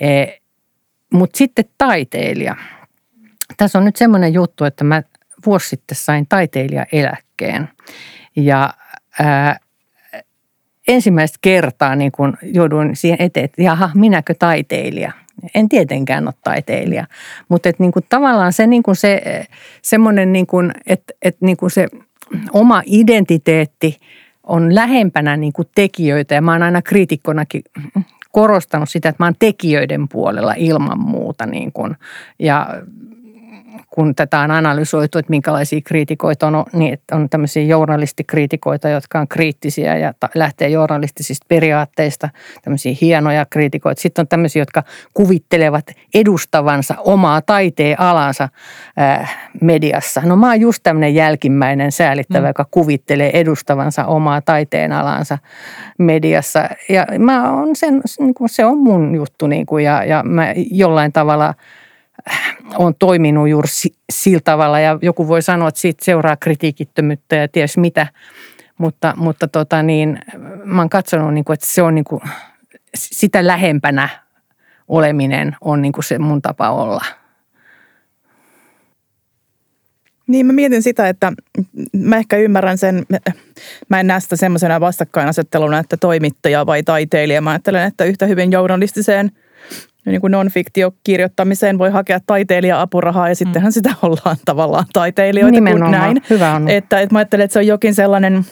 [0.00, 0.26] E,
[1.12, 2.56] Mutta sitten taiteilija.
[3.56, 5.02] Tässä on nyt semmoinen juttu, että mä
[5.46, 7.68] vuosi sitten sain taiteilijaeläkkeen.
[8.36, 8.74] Ja
[9.20, 9.58] ää,
[10.88, 15.12] ensimmäistä kertaa niin kun jouduin siihen eteen, että jaha, minäkö taiteilija?
[15.54, 17.06] En tietenkään ole taiteilija,
[17.48, 19.22] mutta et niin kuin tavallaan se, niin kuin se
[19.82, 21.88] semmoinen, niin kuin, että, että niin kuin se
[22.52, 23.96] oma identiteetti
[24.42, 27.62] on lähempänä niin kuin tekijöitä ja mä oon aina kriitikkonakin
[28.32, 31.96] korostanut sitä, että mä oon tekijöiden puolella ilman muuta niin kuin,
[32.38, 32.82] ja
[33.96, 39.28] kun tätä on analysoitu, että minkälaisia kriitikoita on, niin että on tämmöisiä journalistikriitikoita, jotka on
[39.28, 42.28] kriittisiä ja lähtee journalistisista periaatteista,
[42.62, 44.02] tämmöisiä hienoja kriitikoita.
[44.02, 44.82] Sitten on tämmöisiä, jotka
[45.14, 45.84] kuvittelevat
[46.14, 48.48] edustavansa omaa taiteen alansa
[49.00, 50.22] äh, mediassa.
[50.24, 52.50] No mä oon just tämmöinen jälkimmäinen säälittävä, mm.
[52.50, 55.38] joka kuvittelee edustavansa omaa taiteen alansa
[55.98, 56.68] mediassa.
[56.88, 60.54] Ja mä on sen, niin kuin se on mun juttu niin kuin, ja, ja mä
[60.70, 61.54] jollain tavalla–
[62.78, 63.68] on toiminut juuri
[64.12, 68.06] sillä tavalla ja joku voi sanoa, että siitä seuraa kritiikittömyyttä ja ties mitä,
[68.78, 70.18] mutta, mutta tota niin,
[70.64, 72.20] mä oon katsonut, niin kuin, että se on niin kuin,
[72.94, 74.08] sitä lähempänä
[74.88, 77.04] oleminen on niin kuin se mun tapa olla.
[80.26, 81.32] Niin mä mietin sitä, että
[81.92, 83.06] mä ehkä ymmärrän sen,
[83.88, 87.40] mä en näe sitä semmoisena vastakkainasetteluna, että toimittaja vai taiteilija.
[87.40, 89.30] Mä ajattelen, että yhtä hyvin journalistiseen–
[90.06, 93.72] niin kuin non-fiktio-kirjoittamiseen voi hakea taiteilija-apurahaa ja sittenhän mm.
[93.72, 95.90] sitä ollaan tavallaan taiteilijoita Nimenomaan.
[95.90, 96.22] kuin näin.
[96.30, 96.68] Hyvä on.
[96.68, 98.44] Että, että mä ajattelen, että se on jokin sellainen,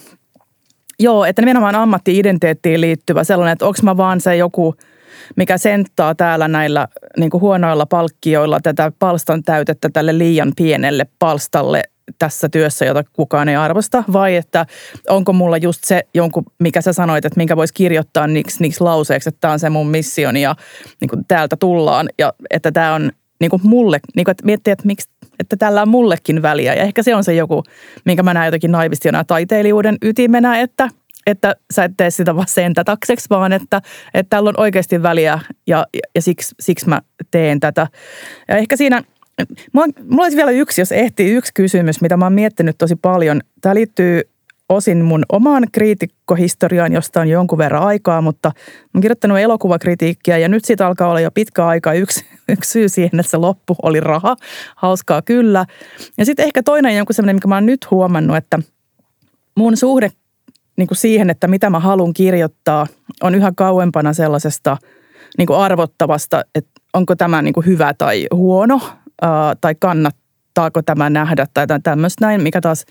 [0.99, 4.75] joo, että nimenomaan ammatti-identiteettiin liittyvä sellainen, että onko mä vaan se joku,
[5.37, 11.83] mikä senttaa täällä näillä niin kuin huonoilla palkkioilla tätä palstan täytettä tälle liian pienelle palstalle
[12.19, 14.67] tässä työssä, jota kukaan ei arvosta, vai että
[15.09, 19.29] onko mulla just se jonkun, mikä sä sanoit, että minkä voisi kirjoittaa niiksi, niiksi lauseeksi,
[19.29, 20.57] että tämä on se mun missioni ja
[21.01, 24.73] niin kuin täältä tullaan ja että tämä on niin kuin mulle, niin kuin, että miettii,
[24.73, 25.09] että miksi
[25.41, 26.75] että tällä on mullekin väliä.
[26.75, 27.63] Ja ehkä se on se joku,
[28.05, 30.89] minkä mä näen jotenkin naivisti taiteilijuuden ytimenä, että,
[31.27, 33.83] että sä et tee sitä vaan sentätakseksi, vaan että,
[34.15, 37.01] että tällä on oikeasti väliä ja, ja, ja siksi, siksi mä
[37.31, 37.87] teen tätä.
[38.49, 39.03] Ja ehkä siinä–
[39.73, 43.41] Mulla, mulla olisi vielä yksi, jos ehtii, yksi kysymys, mitä mä oon miettinyt tosi paljon.
[43.61, 44.23] Tämä liittyy
[44.69, 50.49] osin mun omaan kriitikkohistoriaan, josta on jonkun verran aikaa, mutta mä oon kirjoittanut elokuvakritiikkiä ja
[50.49, 51.93] nyt siitä alkaa olla jo pitkä aika.
[51.93, 52.25] Yksi,
[52.57, 54.37] yksi syy siihen, että se loppu oli raha.
[54.77, 55.65] Hauskaa kyllä.
[56.19, 58.59] Ja sitten ehkä toinen joku sellainen, mikä mä oon nyt huomannut, että
[59.57, 60.11] mun suhde
[60.77, 62.87] niin kuin siihen, että mitä mä haluan kirjoittaa,
[63.23, 64.77] on yhä kauempana sellaisesta
[65.39, 68.81] niin kuin arvottavasta, että onko tämä niin kuin hyvä tai huono–
[69.61, 72.85] tai kannattaako tämä nähdä tai tämmöistä näin, mikä taas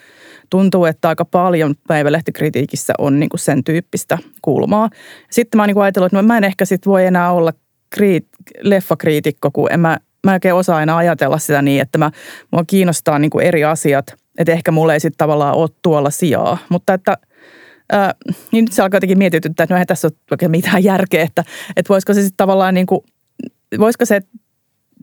[0.49, 4.89] tuntuu, että aika paljon päivälehtikritiikissä on niin kuin sen tyyppistä kulmaa.
[5.31, 7.53] Sitten mä oon niin ajatellut, että mä en ehkä sit voi enää olla
[7.89, 8.27] kriit,
[8.61, 12.11] leffakriitikko, kun en mä, mä en oikein osaa enää ajatella sitä niin, että mä,
[12.51, 14.05] mua kiinnostaa niin kuin eri asiat,
[14.37, 16.57] että ehkä mulle ei sitten tavallaan ole tuolla sijaa.
[16.69, 17.17] Mutta että
[17.93, 18.13] Äh,
[18.51, 21.43] niin nyt se alkaa jotenkin mietityttää, että no ei tässä ole oikein mitään järkeä, että,
[21.75, 23.01] että voisiko se sitten tavallaan niin kuin,
[23.79, 24.21] voisiko se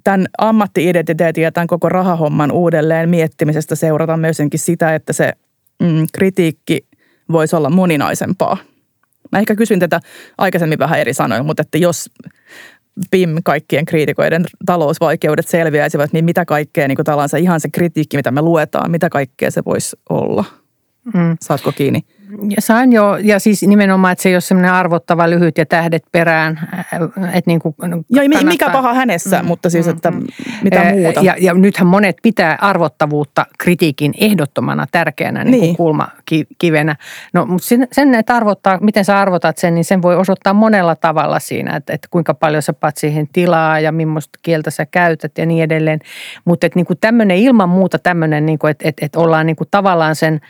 [0.04, 5.32] tämän ammatti-identiteetin ja tämän koko rahahomman uudelleen miettimisestä seurata myöskin sitä, että se
[5.82, 6.86] mm, kritiikki
[7.32, 8.56] voisi olla moninaisempaa.
[9.32, 10.00] Mä ehkä kysyin tätä
[10.38, 12.10] aikaisemmin vähän eri sanoin, mutta että jos
[13.10, 18.42] PIM kaikkien kriitikoiden talousvaikeudet selviäisivät, niin mitä kaikkea niin kuin ihan se kritiikki, mitä me
[18.42, 20.44] luetaan, mitä kaikkea se voisi olla?
[21.14, 21.36] Mm.
[21.40, 22.00] Saatko kiinni?
[22.56, 26.02] Ja sain jo, ja siis nimenomaan, että se ei ole semmoinen arvottava lyhyt ja tähdet
[26.12, 26.68] perään.
[27.16, 27.74] Että niin kuin
[28.10, 30.26] ja mikä paha hänessä, mm, mutta siis, että mm,
[30.62, 31.20] mitä muuta.
[31.20, 35.60] Ja, ja nythän monet pitää arvottavuutta kritiikin ehdottomana tärkeänä niin.
[35.60, 36.96] Niin kulmakivenä.
[37.32, 40.96] No, mutta sen, sen, että arvottaa, miten sä arvotat sen, niin sen voi osoittaa monella
[40.96, 45.38] tavalla siinä, että, että kuinka paljon sä paat siihen tilaa ja millaista kieltä sä käytät
[45.38, 46.00] ja niin edelleen.
[46.44, 49.56] Mutta että niin kuin tämmöinen ilman muuta tämmöinen, niin kuin, että, että, että ollaan niin
[49.56, 50.40] kuin tavallaan sen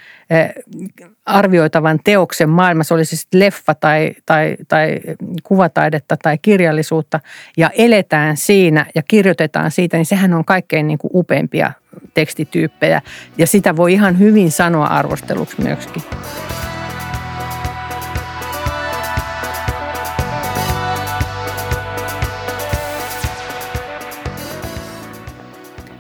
[1.71, 5.01] arvioitavan teoksen maailmassa, oli se sitten leffa tai, tai, tai
[5.43, 7.21] kuvataidetta tai kirjallisuutta,
[7.57, 11.73] ja eletään siinä ja kirjoitetaan siitä, niin sehän on kaikkein niin kuin upeimpia
[12.15, 13.03] tekstityyppejä.
[13.39, 16.03] Ja sitä voi ihan hyvin sanoa arvosteluksi myöskin.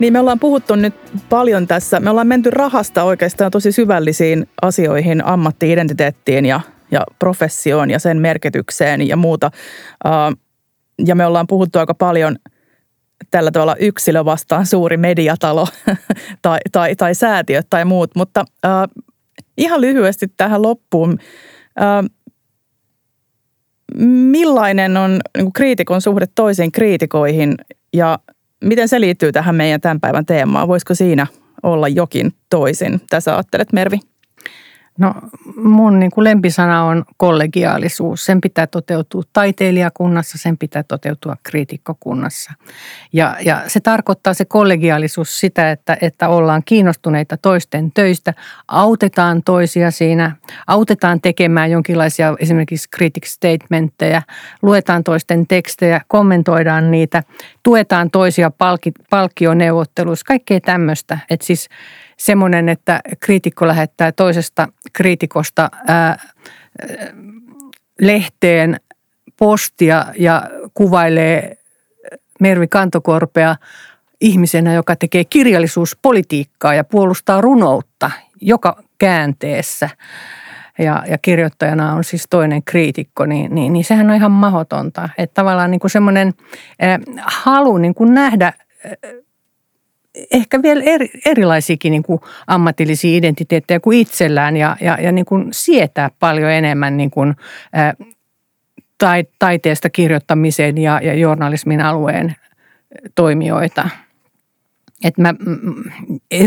[0.01, 0.95] Niin me ollaan puhuttu nyt
[1.29, 2.01] paljon tässä.
[2.01, 9.09] Me ollaan menty rahasta oikeastaan tosi syvällisiin asioihin, ammattiidentiteettiin ja, ja professioon ja sen merkitykseen
[9.09, 9.51] ja muuta.
[11.07, 12.37] Ja me ollaan puhuttu aika paljon
[13.31, 15.67] tällä tavalla yksilö vastaan suuri mediatalo
[16.43, 18.11] tai, tai, tai säätiöt tai muut.
[18.17, 19.05] Mutta äh,
[19.59, 21.19] ihan lyhyesti tähän loppuun.
[21.81, 22.11] Äh,
[24.05, 27.55] millainen on niin kriitikon suhde toisiin kriitikoihin
[27.93, 28.19] ja
[28.65, 30.69] Miten se liittyy tähän meidän tämän päivän teemaan?
[30.69, 31.27] Voisiko siinä
[31.63, 33.01] olla jokin toisin?
[33.11, 34.01] Tässä ajattelet, Mervi?
[34.99, 35.15] No
[35.57, 38.25] mun niin kuin lempisana on kollegiaalisuus.
[38.25, 42.53] Sen pitää toteutua taiteilijakunnassa, sen pitää toteutua kriitikkokunnassa.
[43.13, 48.35] Ja, ja se tarkoittaa se kollegiaalisuus sitä, että, että ollaan kiinnostuneita toisten töistä,
[48.69, 50.37] autetaan toisia siinä,
[50.67, 54.23] autetaan tekemään jonkinlaisia esimerkiksi critic statementteja,
[54.63, 57.23] luetaan toisten tekstejä, kommentoidaan niitä,
[57.63, 61.19] tuetaan toisia palki, palkkioneuvotteluissa, kaikkea tämmöistä.
[61.31, 61.69] Että siis
[62.21, 66.19] semmoinen, että kriitikko lähettää toisesta kriitikosta ää,
[68.01, 68.81] lehteen
[69.37, 70.43] postia ja
[70.75, 71.57] kuvailee
[72.41, 73.57] Mervi Kantokorpea
[74.21, 78.11] ihmisenä, joka tekee kirjallisuuspolitiikkaa ja puolustaa runoutta
[78.41, 79.89] joka käänteessä.
[80.79, 85.09] Ja, ja kirjoittajana on siis toinen kriitikko, niin, niin, niin sehän on ihan mahdotonta.
[85.19, 86.35] Että tavallaan niin kuin semmoinen
[86.83, 88.53] äh, halu niin kuin nähdä
[90.31, 95.49] ehkä vielä eri, erilaisiakin niin kuin ammatillisia identiteettejä kuin itsellään ja, ja, ja niin kuin
[95.53, 97.35] sietää paljon enemmän niin kuin,
[97.73, 97.95] ää,
[98.99, 102.37] tai, taiteesta kirjoittamisen ja, ja journalismin alueen
[103.15, 103.89] toimijoita.
[105.05, 105.35] Et mä,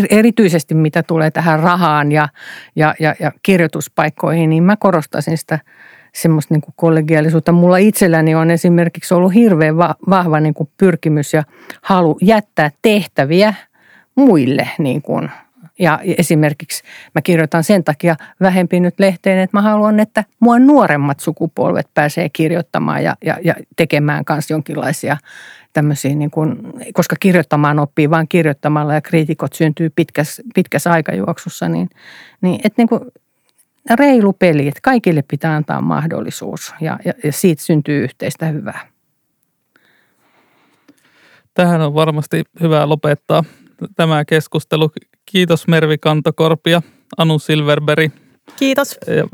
[0.09, 2.29] erityisesti mitä tulee tähän rahaan ja,
[2.75, 5.59] ja, ja, ja kirjoituspaikkoihin, niin mä korostaisin sitä–
[6.15, 7.51] semmoista niin kuin kollegiaalisuutta.
[7.51, 11.43] Mulla itselläni on esimerkiksi ollut hirveän va- vahva niin kuin pyrkimys ja
[11.81, 13.53] halu jättää tehtäviä
[14.15, 14.69] muille.
[14.77, 15.29] Niin kuin.
[15.79, 16.83] Ja esimerkiksi
[17.15, 22.29] mä kirjoitan sen takia vähempi nyt lehteen, että mä haluan, että mua nuoremmat sukupolvet pääsee
[22.29, 25.17] kirjoittamaan ja, ja, ja tekemään kanssa jonkinlaisia
[25.73, 26.57] tämmöisiä, niin kuin,
[26.93, 31.89] koska kirjoittamaan oppii vain kirjoittamalla ja kriitikot syntyy pitkässä, pitkässä aikajuoksussa, niin,
[32.41, 33.01] niin että niin kuin
[33.89, 38.87] reilu peli, että kaikille pitää antaa mahdollisuus ja, ja, ja siitä syntyy yhteistä hyvää.
[41.53, 43.43] Tähän on varmasti hyvä lopettaa
[43.95, 44.91] tämä keskustelu.
[45.25, 46.81] Kiitos Mervi Kantokorpi ja
[47.17, 48.11] Anu Silverberg.
[48.59, 48.97] Kiitos.
[49.07, 49.27] Ja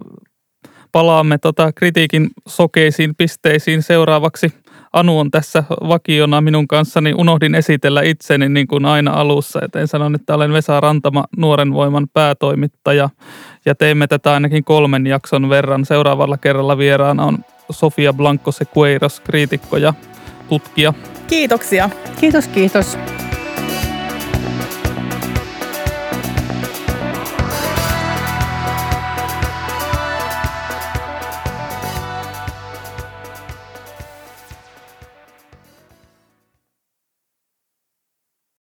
[0.92, 4.54] palaamme tota kritiikin sokeisiin pisteisiin seuraavaksi.
[4.94, 7.14] Anu on tässä vakiona minun kanssani.
[7.14, 9.60] Unohdin esitellä itseni niin kuin aina alussa.
[9.64, 13.10] Et en sano, että olen Vesa Rantama, Nuoren Voiman päätoimittaja.
[13.66, 15.86] Ja teemme tätä ainakin kolmen jakson verran.
[15.86, 17.38] Seuraavalla kerralla vieraana on
[17.72, 19.94] Sofia Blanco Sequeiros, kriitikko ja
[20.50, 20.94] tutkija.
[21.28, 21.90] Kiitoksia.
[22.20, 22.98] Kiitos, kiitos.